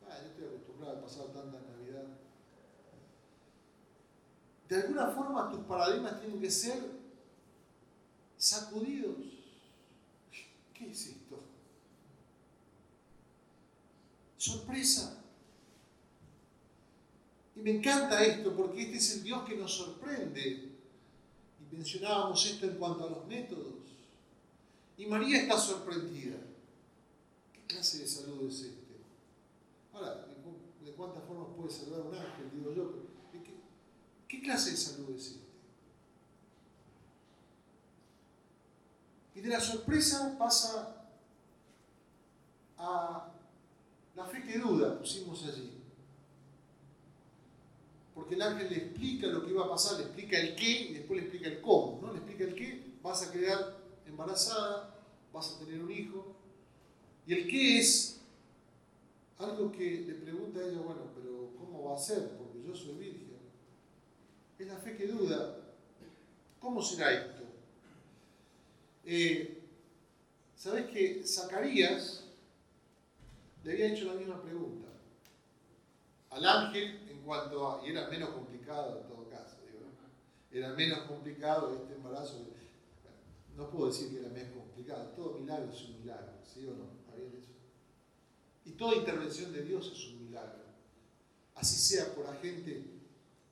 Ah, 0.07 0.19
yo 0.23 0.29
estoy 0.29 0.47
acostumbrado 0.47 0.99
a 0.99 1.03
pasar 1.03 1.27
tanta 1.27 1.59
Navidad. 1.61 2.05
De 4.69 4.77
alguna 4.77 5.09
forma 5.09 5.51
tus 5.51 5.61
paradigmas 5.61 6.21
tienen 6.21 6.41
que 6.41 6.51
ser 6.51 6.83
sacudidos. 8.37 9.17
¿Qué 10.75 10.91
es 10.91 11.07
esto? 11.07 11.39
Sorpresa. 14.37 15.22
Y 17.57 17.61
me 17.61 17.71
encanta 17.71 18.25
esto 18.25 18.55
porque 18.57 18.83
este 18.83 18.97
es 18.97 19.17
el 19.17 19.25
Dios 19.25 19.43
que 19.45 19.57
nos 19.57 19.73
sorprende. 19.73 20.71
Y 21.61 21.77
mencionábamos 21.77 22.45
esto 22.47 22.67
en 22.67 22.77
cuanto 22.77 23.07
a 23.07 23.11
los 23.11 23.27
métodos. 23.27 23.75
Y 24.97 25.07
María 25.07 25.43
está 25.43 25.59
sorprendida 25.59 26.37
clase 27.73 27.99
de 27.99 28.07
salud 28.07 28.49
es 28.49 28.61
este? 28.61 28.97
Ahora, 29.93 30.27
¿de 30.85 30.93
cuántas 30.93 31.25
formas 31.25 31.49
puede 31.57 31.71
saludar 31.71 32.03
un 32.03 32.15
ángel? 32.15 32.51
Digo 32.53 32.73
yo, 32.73 32.93
¿qué, 33.33 33.41
¿qué 34.29 34.43
clase 34.43 34.73
de 34.73 34.77
salud 34.77 35.17
es 35.17 35.27
este? 35.27 35.43
Y 39.35 39.41
de 39.41 39.49
la 39.49 39.61
sorpresa 39.61 40.37
pasa 40.39 41.07
a 42.77 43.33
la 44.15 44.27
fe 44.27 44.43
que 44.43 44.59
duda, 44.59 44.99
pusimos 44.99 45.43
allí. 45.45 45.82
El 48.33 48.43
ángel 48.43 48.71
le 48.71 48.77
explica 48.77 49.27
lo 49.27 49.45
que 49.45 49.51
iba 49.51 49.65
a 49.65 49.69
pasar, 49.69 49.99
le 49.99 50.05
explica 50.05 50.39
el 50.39 50.55
qué 50.55 50.71
y 50.91 50.95
después 50.95 51.21
le 51.21 51.27
explica 51.27 51.49
el 51.49 51.61
cómo. 51.61 52.01
¿no? 52.03 52.13
Le 52.13 52.19
explica 52.19 52.45
el 52.45 52.55
qué, 52.55 52.93
vas 53.03 53.29
a 53.29 53.33
quedar 53.33 53.79
embarazada, 54.07 54.95
vas 55.33 55.53
a 55.53 55.59
tener 55.59 55.83
un 55.83 55.91
hijo, 55.91 56.37
y 57.27 57.35
el 57.35 57.47
qué 57.47 57.79
es 57.79 58.21
algo 59.39 59.71
que 59.73 60.05
le 60.07 60.15
pregunta 60.15 60.61
a 60.61 60.69
ella, 60.69 60.81
bueno, 60.81 61.03
pero 61.15 61.51
¿cómo 61.59 61.91
va 61.91 61.97
a 61.97 61.99
ser? 61.99 62.37
Porque 62.37 62.63
yo 62.67 62.75
soy 62.75 62.95
virgen. 62.95 63.33
Es 64.59 64.67
la 64.67 64.77
fe 64.77 64.97
que 64.97 65.07
duda. 65.07 65.59
¿Cómo 66.61 66.81
será 66.81 67.13
esto? 67.13 67.43
Eh, 69.05 69.63
Sabes 70.63 70.93
que 70.93 71.27
Zacarías 71.27 72.23
le 73.65 73.73
había 73.73 73.93
hecho 73.93 74.05
la 74.05 74.15
misma 74.15 74.41
pregunta 74.41 74.87
al 76.31 76.47
ángel 76.47 77.01
y 77.85 77.91
era 77.91 78.09
menos 78.09 78.31
complicado 78.31 79.01
en 79.01 79.09
todo 79.09 79.29
caso, 79.29 79.57
era 80.51 80.73
menos 80.75 81.01
complicado 81.01 81.75
este 81.75 81.95
embarazo. 81.95 82.47
No 83.57 83.71
puedo 83.71 83.87
decir 83.87 84.11
que 84.11 84.21
era 84.21 84.29
menos 84.29 84.53
complicado, 84.53 85.11
todo 85.17 85.39
milagro 85.39 85.71
es 85.73 85.83
un 85.83 86.01
milagro, 86.01 86.33
¿sí 86.43 86.67
o 86.67 86.73
no? 86.73 87.03
Y 88.65 88.71
toda 88.73 88.97
intervención 88.97 89.53
de 89.53 89.63
Dios 89.63 89.93
es 89.93 90.07
un 90.13 90.27
milagro. 90.27 90.63
Así 91.55 91.77
sea 91.77 92.15
por 92.15 92.27
agente, 92.27 92.85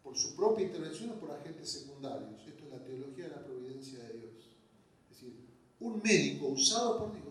por 0.02 0.16
su 0.16 0.36
propia 0.36 0.66
intervención 0.66 1.10
o 1.10 1.14
por 1.14 1.30
agentes 1.30 1.68
secundarios. 1.68 2.40
Esto 2.46 2.64
es 2.64 2.70
la 2.70 2.84
teología 2.84 3.24
de 3.24 3.30
la 3.30 3.44
providencia 3.44 3.98
de 4.04 4.12
Dios. 4.14 4.32
Es 5.10 5.16
decir, 5.16 5.34
un 5.80 6.00
médico 6.02 6.46
usado 6.48 6.98
por 6.98 7.12
Dios 7.12 7.30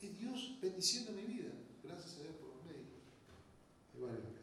es 0.00 0.18
Dios 0.18 0.56
bendiciendo 0.60 1.12
mi 1.12 1.22
vida. 1.22 1.50
Gracias 1.82 2.18
a 2.18 2.22
Dios 2.22 2.36
por 2.36 2.48
los 2.54 2.64
médicos. 2.64 3.02
Hay 3.94 4.00
varios 4.00 4.20
acá. 4.20 4.38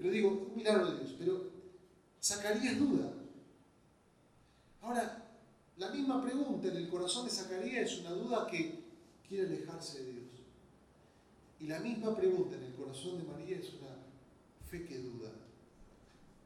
Pero 0.00 0.12
digo, 0.12 0.48
un 0.50 0.56
milagro 0.56 0.90
de 0.90 0.98
Dios. 1.00 1.14
Pero 1.18 1.50
Zacarías 2.22 2.78
duda. 2.78 3.12
Ahora, 4.80 5.26
la 5.76 5.90
misma 5.90 6.22
pregunta 6.22 6.68
en 6.68 6.76
el 6.76 6.88
corazón 6.88 7.26
de 7.26 7.30
Zacarías 7.30 7.92
es 7.92 8.00
una 8.00 8.12
duda 8.12 8.46
que 8.46 8.80
quiere 9.28 9.46
alejarse 9.46 10.04
de 10.04 10.12
Dios. 10.12 10.30
Y 11.60 11.66
la 11.66 11.80
misma 11.80 12.16
pregunta 12.16 12.56
en 12.56 12.64
el 12.64 12.74
corazón 12.74 13.18
de 13.18 13.24
María 13.24 13.58
es 13.58 13.74
una 13.74 13.96
fe 14.70 14.86
que 14.86 14.98
duda. 14.98 15.30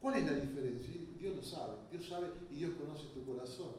¿Cuál 0.02 0.16
es 0.16 0.24
la 0.24 0.32
diferencia? 0.32 0.94
Dios 1.18 1.36
lo 1.36 1.42
sabe, 1.42 1.74
Dios 1.92 2.06
sabe 2.08 2.26
y 2.50 2.56
Dios 2.56 2.72
conoce 2.78 3.06
tu 3.14 3.24
corazón. 3.24 3.72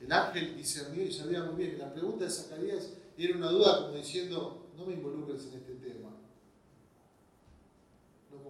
El 0.00 0.12
ángel 0.12 0.56
discernió 0.56 1.04
y 1.04 1.12
sabía 1.12 1.44
muy 1.44 1.56
bien 1.56 1.70
que 1.72 1.78
la 1.78 1.92
pregunta 1.92 2.24
de 2.24 2.30
Zacarías 2.30 2.90
era 3.16 3.36
una 3.36 3.50
duda 3.50 3.82
como 3.82 3.96
diciendo, 3.96 4.70
no 4.76 4.86
me 4.86 4.94
involucres 4.94 5.46
en 5.46 5.58
este 5.58 5.74
tema. 5.74 6.19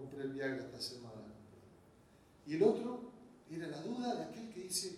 Compré 0.01 0.23
el 0.23 0.33
Viagra 0.33 0.65
esta 0.65 0.81
semana. 0.81 1.33
Y 2.47 2.55
el 2.55 2.63
otro 2.63 3.11
era 3.51 3.67
la 3.67 3.81
duda 3.81 4.15
de 4.15 4.23
aquel 4.23 4.49
que 4.49 4.63
dice, 4.63 4.97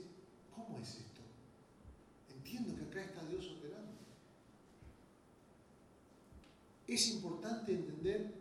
¿cómo 0.55 0.79
es 0.79 0.95
esto? 0.95 1.13
entiendo 2.29 2.75
que 2.75 2.83
acá 2.83 3.03
está 3.03 3.25
Dios 3.25 3.51
operando. 3.57 3.91
Es 6.87 7.09
importante 7.09 7.73
entender 7.73 8.31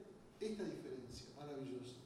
esta 0.40 0.64
diferencia 0.64 1.27
maravillosa. 1.37 1.96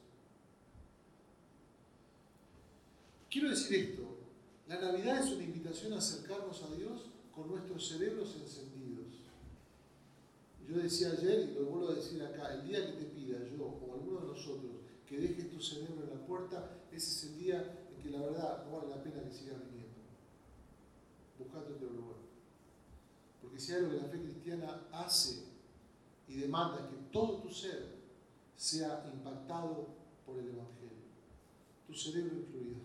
Quiero 3.29 3.49
decir 3.49 3.89
esto, 3.89 4.03
la 4.67 4.79
Navidad 4.79 5.19
es 5.19 5.33
una 5.33 5.43
invitación 5.43 5.93
a 5.93 5.97
acercarnos 5.97 6.63
a 6.63 6.75
Dios 6.75 7.09
con 7.35 7.49
nuestros 7.49 7.87
cerebros 7.89 8.35
encendidos. 8.35 8.87
Yo 10.67 10.77
decía 10.77 11.11
ayer 11.11 11.49
y 11.49 11.53
lo 11.59 11.65
vuelvo 11.65 11.91
a 11.91 11.95
decir 11.95 12.21
acá, 12.21 12.53
el 12.53 12.67
día 12.67 12.85
que 12.85 12.93
te 12.93 13.05
pida 13.05 13.37
yo 13.55 13.63
o 13.65 13.95
que 15.07 15.19
dejes 15.19 15.49
tu 15.49 15.61
cerebro 15.61 16.03
en 16.03 16.09
la 16.09 16.25
puerta, 16.25 16.77
ese 16.91 17.07
es 17.07 17.23
el 17.31 17.39
día 17.39 17.87
en 17.95 18.03
que 18.03 18.09
la 18.09 18.21
verdad 18.25 18.65
no 18.65 18.77
vale 18.77 18.89
la 18.89 19.03
pena 19.03 19.23
que 19.23 19.31
sigas 19.31 19.59
viniendo 19.63 19.87
buscando 21.37 21.75
otro 21.75 21.89
lugar. 21.89 22.17
Porque 23.41 23.59
si 23.59 23.73
algo 23.73 23.91
que 23.91 23.97
la 23.97 24.07
fe 24.07 24.21
cristiana 24.21 24.81
hace 24.91 25.43
y 26.27 26.35
demanda 26.35 26.79
es 26.81 26.87
que 26.87 27.11
todo 27.11 27.37
tu 27.37 27.49
ser 27.49 27.95
sea 28.55 29.09
impactado 29.13 29.87
por 30.25 30.39
el 30.39 30.47
Evangelio, 30.47 31.07
tu 31.85 31.93
cerebro 31.93 32.37
incluido. 32.37 32.77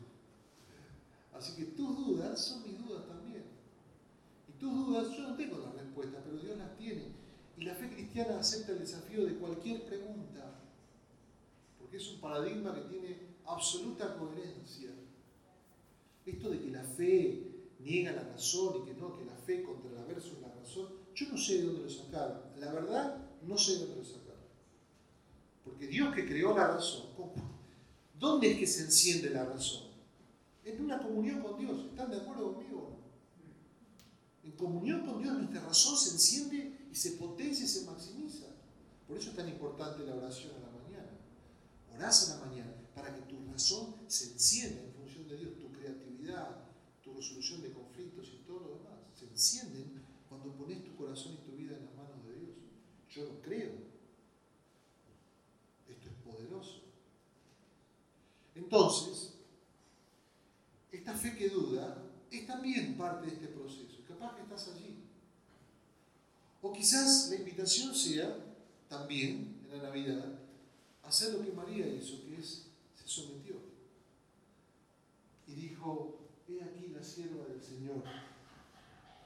Así 1.32 1.56
que 1.56 1.72
tus 1.72 1.96
dudas 1.96 2.40
son 2.40 2.62
mis 2.62 2.78
dudas 2.78 3.06
también. 3.06 3.44
Y 4.48 4.60
tus 4.60 4.72
dudas, 4.72 5.16
yo 5.16 5.30
no 5.30 5.36
tengo 5.36 5.58
las 5.58 5.74
respuestas, 5.74 6.20
pero 6.24 6.38
Dios 6.38 6.58
las 6.58 6.76
tiene. 6.76 7.06
Y 7.56 7.64
la 7.64 7.74
fe 7.74 7.88
cristiana 7.90 8.38
acepta 8.38 8.72
el 8.72 8.80
desafío 8.80 9.24
de 9.24 9.36
cualquier 9.36 9.84
pregunta, 9.86 10.61
es 11.96 12.08
un 12.08 12.20
paradigma 12.20 12.74
que 12.74 12.82
tiene 12.82 13.16
absoluta 13.46 14.16
coherencia. 14.16 14.90
Esto 16.24 16.50
de 16.50 16.60
que 16.60 16.70
la 16.70 16.84
fe 16.84 17.52
niega 17.80 18.12
la 18.12 18.22
razón 18.22 18.82
y 18.82 18.86
que 18.86 18.94
no, 18.94 19.16
que 19.16 19.24
la 19.24 19.36
fe 19.36 19.62
contra 19.62 19.90
la 19.90 20.04
verso 20.04 20.34
es 20.34 20.40
la 20.40 20.54
razón, 20.54 20.88
yo 21.14 21.28
no 21.28 21.36
sé 21.36 21.58
de 21.58 21.64
dónde 21.64 21.82
lo 21.82 21.90
sacaron. 21.90 22.40
La 22.58 22.72
verdad, 22.72 23.18
no 23.42 23.58
sé 23.58 23.72
de 23.72 23.78
dónde 23.80 23.96
lo 23.96 24.04
sacaron. 24.04 24.22
Porque 25.64 25.86
Dios 25.86 26.14
que 26.14 26.26
creó 26.26 26.56
la 26.56 26.68
razón, 26.68 27.06
¿dónde 28.18 28.52
es 28.52 28.58
que 28.58 28.66
se 28.66 28.82
enciende 28.82 29.30
la 29.30 29.44
razón? 29.44 29.90
En 30.64 30.84
una 30.84 31.02
comunión 31.02 31.42
con 31.42 31.58
Dios. 31.58 31.86
¿Están 31.90 32.10
de 32.10 32.18
acuerdo 32.18 32.54
conmigo? 32.54 32.98
En 34.44 34.52
comunión 34.52 35.04
con 35.04 35.20
Dios 35.20 35.34
nuestra 35.34 35.60
razón 35.60 35.96
se 35.96 36.10
enciende 36.10 36.86
y 36.90 36.94
se 36.94 37.12
potencia 37.12 37.64
y 37.64 37.68
se 37.68 37.84
maximiza. 37.84 38.46
Por 39.08 39.18
eso 39.18 39.30
es 39.30 39.36
tan 39.36 39.48
importante 39.48 40.04
la 40.06 40.14
oración 40.14 40.52
a 40.56 40.60
la. 40.60 40.71
Orás 41.94 42.30
a 42.30 42.36
la 42.36 42.46
mañana 42.46 42.72
para 42.94 43.14
que 43.14 43.22
tu 43.22 43.44
razón 43.50 43.94
se 44.06 44.32
encienda 44.32 44.82
en 44.82 44.92
función 44.94 45.28
de 45.28 45.36
Dios, 45.36 45.58
tu 45.58 45.70
creatividad, 45.72 46.64
tu 47.02 47.14
resolución 47.14 47.62
de 47.62 47.72
conflictos 47.72 48.28
y 48.32 48.44
todo 48.46 48.60
lo 48.60 48.68
demás. 48.78 49.00
Se 49.14 49.26
encienden 49.26 50.02
cuando 50.28 50.54
pones 50.54 50.84
tu 50.84 50.96
corazón 50.96 51.34
y 51.34 51.44
tu 51.44 51.56
vida 51.56 51.76
en 51.76 51.86
las 51.86 51.94
manos 51.94 52.24
de 52.24 52.34
Dios. 52.34 52.56
Yo 53.10 53.24
lo 53.24 53.42
creo. 53.42 53.72
Esto 55.88 56.08
es 56.08 56.14
poderoso. 56.24 56.82
Entonces, 58.54 59.34
esta 60.90 61.14
fe 61.14 61.36
que 61.36 61.48
duda 61.48 62.10
es 62.30 62.46
también 62.46 62.96
parte 62.96 63.26
de 63.26 63.34
este 63.34 63.48
proceso. 63.48 64.02
Capaz 64.08 64.36
que 64.36 64.42
estás 64.42 64.68
allí. 64.68 65.04
O 66.60 66.72
quizás 66.72 67.28
la 67.30 67.36
invitación 67.36 67.94
sea 67.94 68.36
también 68.88 69.60
en 69.64 69.76
la 69.76 69.82
Navidad 69.82 70.41
hacer 71.12 71.34
lo 71.34 71.44
que 71.44 71.52
María 71.52 71.86
hizo, 71.86 72.24
que 72.24 72.38
es 72.40 72.68
se 72.94 73.06
sometió. 73.06 73.56
Y 75.46 75.52
dijo, 75.52 76.20
he 76.48 76.64
aquí 76.64 76.88
la 76.88 77.02
sierva 77.02 77.44
del 77.44 77.60
Señor. 77.60 78.02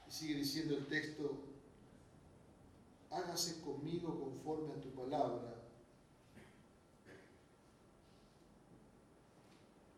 Y 0.05 0.11
sigue 0.11 0.35
diciendo 0.35 0.75
el 0.75 0.85
texto, 0.87 1.37
hágase 3.09 3.61
conmigo 3.61 4.19
conforme 4.19 4.73
a 4.73 4.81
tu 4.81 4.89
palabra. 4.89 5.63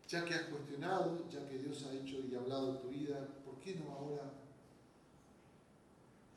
Ya 0.08 0.24
que 0.24 0.34
has 0.34 0.42
cuestionado, 0.42 1.28
ya 1.28 1.48
que 1.48 1.58
Dios 1.58 1.84
ha 1.86 1.92
hecho 1.92 2.20
y 2.20 2.36
hablado 2.36 2.76
en 2.76 2.82
tu 2.82 2.88
vida, 2.88 3.28
¿por 3.44 3.58
qué 3.58 3.74
no 3.74 3.90
ahora, 3.92 4.32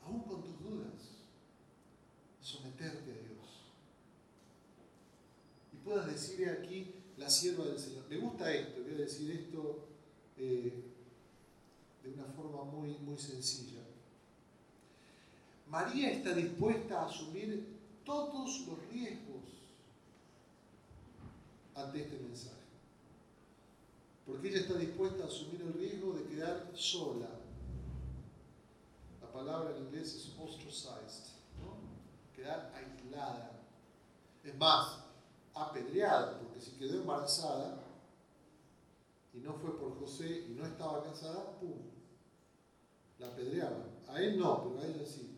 aún 0.04 0.22
con 0.22 0.42
tus 0.42 0.60
dudas, 0.60 1.10
someterte 2.40 3.03
puedas 5.84 6.06
decirle 6.06 6.50
aquí, 6.50 6.94
la 7.16 7.28
sierva 7.30 7.64
del 7.66 7.78
Señor. 7.78 8.04
Me 8.08 8.16
gusta 8.16 8.52
esto, 8.52 8.82
voy 8.82 8.94
a 8.94 8.98
decir 8.98 9.30
esto 9.30 9.86
eh, 10.36 10.84
de 12.02 12.10
una 12.10 12.24
forma 12.24 12.64
muy, 12.64 12.96
muy 12.98 13.18
sencilla. 13.18 13.80
María 15.68 16.10
está 16.10 16.34
dispuesta 16.34 17.02
a 17.02 17.06
asumir 17.06 17.66
todos 18.04 18.66
los 18.66 18.78
riesgos 18.92 19.42
ante 21.74 22.02
este 22.02 22.18
mensaje. 22.18 22.54
Porque 24.26 24.48
ella 24.48 24.60
está 24.60 24.74
dispuesta 24.74 25.24
a 25.24 25.26
asumir 25.26 25.60
el 25.62 25.74
riesgo 25.74 26.14
de 26.14 26.24
quedar 26.24 26.70
sola. 26.74 27.28
La 29.20 29.32
palabra 29.32 29.76
en 29.76 29.84
inglés 29.84 30.14
es 30.14 30.32
ostracized, 30.38 31.34
¿no? 31.60 31.76
quedar 32.34 32.72
aislada. 32.74 33.52
Es 34.42 34.56
más, 34.56 35.03
apedreada, 35.54 36.38
porque 36.40 36.60
si 36.60 36.72
quedó 36.72 37.00
embarazada 37.00 37.80
y 39.32 39.38
no 39.38 39.54
fue 39.54 39.78
por 39.78 39.98
José 39.98 40.46
y 40.48 40.54
no 40.54 40.66
estaba 40.66 41.02
casada, 41.02 41.58
¡pum! 41.58 41.72
La 43.18 43.28
apedreaban. 43.28 43.94
A 44.08 44.20
él 44.20 44.38
no, 44.38 44.62
pero 44.62 44.80
a 44.80 44.86
ella 44.86 45.06
sí. 45.06 45.30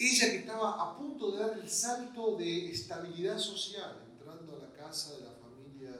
Ella 0.00 0.30
que 0.30 0.36
estaba 0.38 0.80
a 0.80 0.96
punto 0.96 1.32
de 1.32 1.38
dar 1.38 1.58
el 1.58 1.68
salto 1.68 2.36
de 2.36 2.70
estabilidad 2.70 3.36
social, 3.36 3.96
entrando 4.12 4.54
a 4.56 4.58
la 4.60 4.72
casa 4.72 5.16
de 5.16 5.24
la 5.24 5.32
familia 5.32 5.90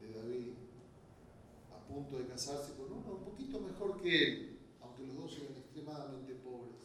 de 0.00 0.12
David, 0.12 0.52
a 1.74 1.88
punto 1.88 2.18
de 2.18 2.26
casarse 2.28 2.74
con 2.74 2.92
uno 2.92 3.14
un 3.14 3.24
poquito 3.24 3.58
mejor 3.58 4.00
que 4.00 4.28
él, 4.28 4.58
aunque 4.80 5.06
los 5.06 5.16
dos 5.16 5.38
eran 5.38 5.56
extremadamente 5.56 6.34
pobres. 6.34 6.76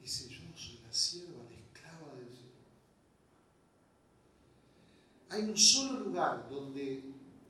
Dice, 0.00 0.28
yo 0.28 0.44
no 0.44 0.56
soy 0.56 0.80
la 0.82 0.92
sierva, 0.92 1.44
la 1.44 1.56
esclava 1.56 2.14
del 2.16 2.28
Señor. 2.28 2.52
Hay 5.34 5.42
un 5.42 5.56
solo 5.56 5.98
lugar 5.98 6.48
donde 6.48 7.02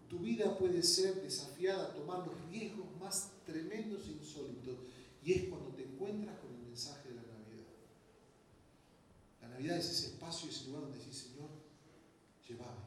tu 0.09 0.18
vida 0.18 0.57
puede 0.57 0.83
ser 0.83 1.20
desafiada 1.20 1.92
tomar 1.92 2.27
los 2.27 2.35
riesgos 2.51 2.87
más 2.99 3.31
tremendos 3.44 4.07
e 4.07 4.12
insólitos, 4.12 4.79
y 5.23 5.33
es 5.35 5.49
cuando 5.51 5.68
te 5.70 5.83
encuentras 5.85 6.38
con 6.38 6.55
el 6.55 6.62
mensaje 6.62 7.11
de 7.11 7.16
la 7.16 7.23
Navidad. 7.23 7.66
La 9.42 9.49
Navidad 9.49 9.77
es 9.77 9.90
ese 9.90 10.07
espacio, 10.07 10.49
ese 10.49 10.64
lugar 10.66 10.85
donde 10.85 10.99
decís, 10.99 11.14
Señor, 11.14 11.51
llévame, 12.49 12.85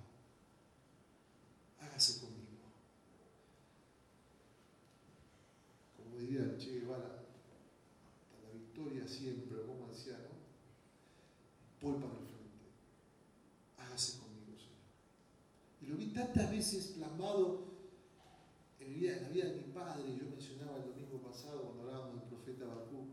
hágase 1.80 2.20
conmigo. 2.20 2.58
Como 5.96 6.18
diría 6.18 6.58
Che 6.58 6.80
Guevara, 6.80 7.22
hasta 7.22 8.48
la 8.48 8.52
victoria 8.52 9.08
siempre, 9.08 9.62
como 9.62 9.90
decía, 9.90 10.18
¿no? 10.18 10.38
Voy 11.88 12.02
para 12.02 12.14
el 12.14 12.26
frente, 12.26 12.66
hágase 13.78 14.18
conmigo, 14.20 14.58
Señor. 14.58 14.78
Y 15.82 15.86
lo 15.88 15.96
vi 15.96 16.08
tantas 16.38 16.52
veces 16.52 16.86
plasmado 16.98 17.66
en, 18.80 18.90
mi 18.90 18.96
vida, 19.00 19.18
en 19.18 19.24
la 19.24 19.30
vida 19.30 19.46
de 19.46 19.56
mi 19.56 19.74
padre, 19.74 20.04
yo 20.16 20.30
mencionaba 20.30 20.78
el 20.78 20.86
domingo 20.86 21.18
pasado 21.18 21.64
cuando 21.64 21.84
hablábamos 21.84 22.20
del 22.20 22.30
profeta 22.30 22.66
Bakú. 22.66 23.08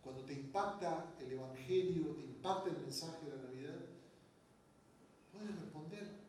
Cuando 0.00 0.24
te 0.24 0.34
impacta 0.34 1.14
el 1.18 1.32
Evangelio, 1.32 2.14
te 2.14 2.22
impacta 2.22 2.70
el 2.70 2.78
mensaje 2.78 3.26
de 3.26 3.36
la 3.36 3.42
Navidad, 3.42 3.80
puedes 5.32 5.60
responder, 5.60 6.20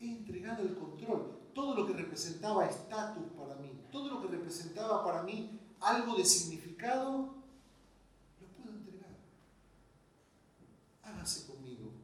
he 0.00 0.08
entregado 0.08 0.62
el 0.62 0.76
control. 0.76 1.36
Todo 1.52 1.74
lo 1.74 1.86
que 1.86 1.92
representaba 1.92 2.66
estatus 2.66 3.24
para 3.36 3.56
mí, 3.56 3.70
todo 3.90 4.08
lo 4.08 4.22
que 4.22 4.28
representaba 4.28 5.04
para 5.04 5.22
mí 5.24 5.60
algo 5.80 6.16
de 6.16 6.24
significado, 6.24 7.34
lo 8.40 8.46
puedo 8.56 8.76
entregar. 8.78 9.10
Hágase 11.02 11.46
conmigo 11.46 11.96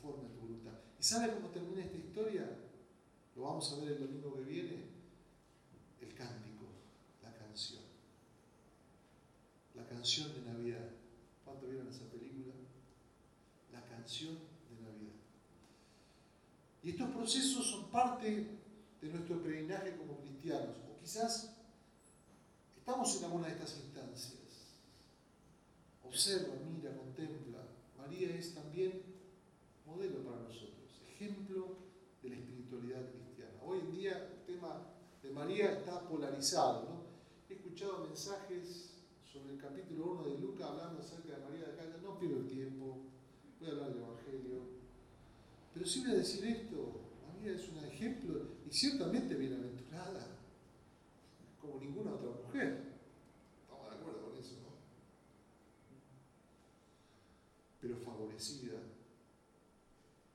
conforme 0.00 0.28
a 0.28 0.32
tu 0.32 0.40
voluntad. 0.40 0.78
¿Y 0.97 0.97
sabe 1.08 1.32
cómo 1.32 1.48
termina 1.48 1.82
esta 1.82 1.96
historia? 1.96 2.44
Lo 3.34 3.42
vamos 3.42 3.72
a 3.72 3.80
ver 3.80 3.92
el 3.92 4.00
domingo 4.00 4.34
que 4.34 4.42
viene. 4.42 4.84
El 6.02 6.14
cántico, 6.14 6.66
la 7.22 7.32
canción. 7.32 7.82
La 9.74 9.86
canción 9.86 10.34
de 10.34 10.52
Navidad. 10.52 10.90
¿Cuánto 11.44 11.66
vieron 11.66 11.88
esa 11.88 12.04
película? 12.10 12.52
La 13.72 13.82
canción 13.86 14.34
de 14.34 14.82
Navidad. 14.82 15.14
Y 16.82 16.90
estos 16.90 17.10
procesos 17.10 17.70
son 17.70 17.90
parte 17.90 18.46
de 19.00 19.08
nuestro 19.08 19.42
peregrinaje 19.42 19.96
como 19.96 20.20
cristianos. 20.20 20.76
O 20.90 20.96
quizás 21.00 21.56
estamos 22.76 23.16
en 23.16 23.24
alguna 23.24 23.46
de 23.46 23.54
estas 23.54 23.78
instancias. 23.78 24.34
Observa, 26.04 26.54
mira, 26.70 26.94
contempla. 26.94 27.64
María 27.96 28.34
es 28.36 28.54
también 28.54 29.08
modelo 29.88 30.22
para 30.22 30.42
nosotros, 30.42 31.00
ejemplo 31.08 31.76
de 32.22 32.28
la 32.30 32.36
espiritualidad 32.36 33.10
cristiana. 33.10 33.54
Hoy 33.64 33.80
en 33.80 33.92
día 33.92 34.28
el 34.30 34.44
tema 34.44 34.86
de 35.22 35.27
María 35.38 35.70
está 35.70 36.00
polarizado. 36.00 36.82
¿no? 36.82 37.02
He 37.48 37.54
escuchado 37.54 38.04
mensajes 38.04 38.94
sobre 39.32 39.54
el 39.54 39.60
capítulo 39.60 40.12
1 40.12 40.22
de 40.30 40.38
Lucas 40.38 40.68
hablando 40.68 41.00
acerca 41.00 41.36
de 41.36 41.44
María 41.44 41.68
de 41.68 41.76
Cana. 41.76 41.96
No 42.02 42.18
pierdo 42.18 42.38
el 42.38 42.48
tiempo, 42.48 42.96
voy 43.60 43.68
a 43.68 43.72
hablar 43.72 43.94
del 43.94 44.02
Evangelio. 44.02 44.62
Pero 45.72 45.86
sí 45.86 46.00
voy 46.00 46.10
a 46.10 46.14
decir 46.14 46.44
esto, 46.44 47.00
María 47.28 47.54
es 47.54 47.68
un 47.68 47.78
ejemplo 47.84 48.48
y 48.68 48.74
ciertamente 48.74 49.36
bienaventurada, 49.36 50.26
como 51.60 51.78
ninguna 51.78 52.14
otra 52.14 52.30
mujer. 52.30 52.82
Estamos 53.62 53.90
de 53.90 53.96
acuerdo 53.96 54.22
con 54.24 54.36
eso, 54.36 54.54
¿no? 54.54 54.68
Pero 57.80 57.96
favorecida, 57.98 58.80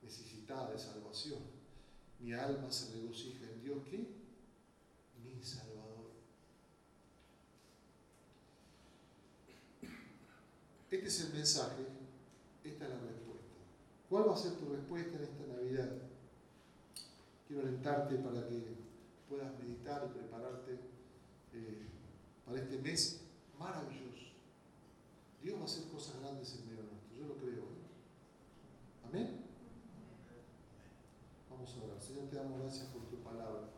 necesitada 0.02 0.70
de 0.72 0.78
salvación. 0.78 1.40
Mi 2.20 2.32
alma 2.32 2.72
se 2.72 2.94
regocija 2.94 3.44
en 3.50 3.60
Dios, 3.60 3.82
¿qué? 3.90 4.24
Mi 5.22 5.42
Salvador. 5.42 6.10
Este 11.04 11.20
es 11.20 11.28
el 11.28 11.34
mensaje, 11.34 11.82
esta 12.64 12.84
es 12.86 12.90
la 12.90 12.96
respuesta. 12.96 13.56
¿Cuál 14.08 14.26
va 14.26 14.34
a 14.34 14.38
ser 14.38 14.52
tu 14.52 14.72
respuesta 14.72 15.18
en 15.18 15.24
esta 15.24 15.46
Navidad? 15.54 15.92
Quiero 17.46 17.60
alentarte 17.60 18.14
para 18.16 18.48
que 18.48 18.74
puedas 19.28 19.52
meditar 19.58 20.08
y 20.08 20.18
prepararte 20.18 20.72
eh, 21.52 21.88
para 22.46 22.58
este 22.58 22.78
mes 22.78 23.20
maravilloso. 23.58 24.32
Dios 25.42 25.58
va 25.58 25.60
a 25.60 25.64
hacer 25.66 25.84
cosas 25.88 26.20
grandes 26.22 26.54
en 26.54 26.68
medio 26.70 26.84
nuestro, 26.84 27.14
yo 27.18 27.26
lo 27.26 27.36
creo. 27.36 27.64
¿eh? 27.64 27.84
Amén. 29.06 29.40
Vamos 31.50 31.76
a 31.76 31.84
orar. 31.84 32.00
Señor, 32.00 32.30
te 32.30 32.36
damos 32.36 32.62
gracias 32.62 32.86
por 32.86 33.02
tu 33.10 33.16
palabra. 33.16 33.74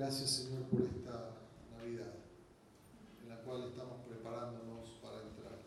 Gracias 0.00 0.30
Señor 0.30 0.62
por 0.62 0.80
esta 0.80 1.36
Navidad 1.76 2.14
en 3.22 3.28
la 3.28 3.36
cual 3.42 3.64
estamos 3.64 4.00
preparándonos 4.08 4.88
para 5.02 5.20
entrar. 5.20 5.58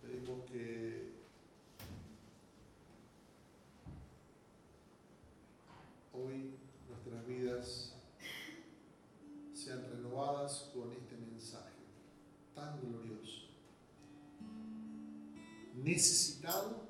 Pedimos 0.00 0.48
que 0.48 1.12
hoy 6.12 6.54
nuestras 6.88 7.26
vidas 7.26 7.94
sean 9.52 9.90
renovadas 9.90 10.70
con 10.72 10.92
este 10.92 11.16
mensaje 11.16 11.82
tan 12.54 12.80
glorioso, 12.80 13.48
necesitado 15.82 16.89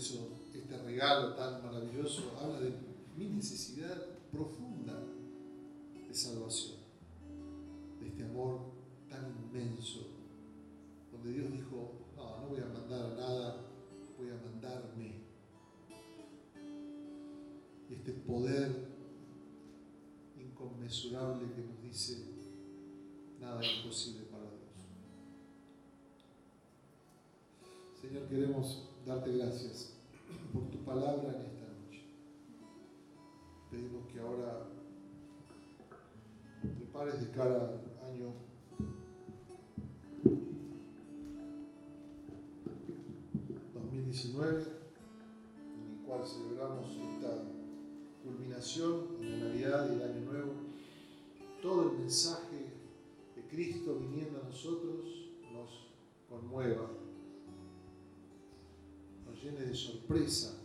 este 0.00 0.78
regalo 0.78 1.34
tan 1.34 1.62
maravilloso 1.62 2.32
habla 2.40 2.58
de 2.60 2.72
mi 3.18 3.26
necesidad 3.26 4.02
profunda 4.32 4.98
de 6.08 6.14
salvación, 6.14 6.78
de 8.00 8.08
este 8.08 8.24
amor 8.24 8.60
tan 9.10 9.30
inmenso, 9.30 10.06
donde 11.12 11.32
Dios 11.32 11.52
dijo, 11.52 11.92
no, 12.16 12.40
no 12.40 12.48
voy 12.48 12.60
a 12.60 12.66
mandar 12.66 13.14
nada, 13.14 13.66
voy 14.18 14.30
a 14.30 14.36
mandarme. 14.36 15.20
Y 17.90 17.94
este 17.94 18.12
poder 18.12 18.88
inconmensurable 20.38 21.52
que 21.52 21.60
nos 21.60 21.82
dice, 21.82 22.24
nada 23.38 23.60
imposible 23.62 24.24
para 24.30 24.44
Dios. 24.44 24.60
Señor, 28.00 28.28
queremos 28.28 28.89
darte 29.06 29.32
gracias 29.32 29.94
por 30.52 30.70
tu 30.70 30.78
palabra 30.84 31.28
en 31.30 31.46
esta 31.46 31.66
noche. 31.66 32.04
Pedimos 33.70 34.06
que 34.12 34.20
ahora 34.20 34.66
prepares 36.62 37.20
de 37.20 37.30
cara 37.30 37.80
al 38.02 38.12
año 38.12 38.32
2019, 43.74 44.62
en 44.62 45.98
el 45.98 46.06
cual 46.06 46.26
celebramos 46.26 46.90
esta 46.90 47.42
culminación 48.22 49.18
de 49.18 49.30
la 49.30 49.36
Navidad 49.48 49.88
y 49.90 49.94
el 49.94 50.02
Año 50.02 50.30
Nuevo. 50.30 50.52
Todo 51.62 51.90
el 51.90 51.98
mensaje 51.98 52.72
de 53.34 53.42
Cristo 53.48 53.96
viniendo 53.98 54.40
a 54.40 54.44
nosotros 54.44 55.30
nos 55.52 55.88
conmueva 56.28 56.99
llene 59.42 59.60
de 59.60 59.74
sorpresa, 59.74 60.58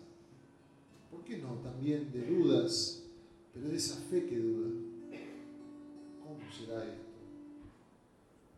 ¿por 1.09 1.23
qué 1.23 1.37
no? 1.37 1.55
También 1.55 2.11
de 2.11 2.25
dudas, 2.25 3.03
pero 3.53 3.69
de 3.69 3.77
esa 3.77 3.95
fe 3.95 4.25
que 4.25 4.37
duda. 4.37 4.69
¿Cómo 6.23 6.39
será 6.51 6.83
esto? 6.83 7.05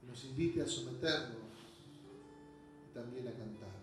Nos 0.08 0.25
invite 0.25 0.62
a 0.62 0.67
someternos 0.67 1.38
y 2.89 2.93
también 2.93 3.27
a 3.27 3.32
cantar. 3.32 3.77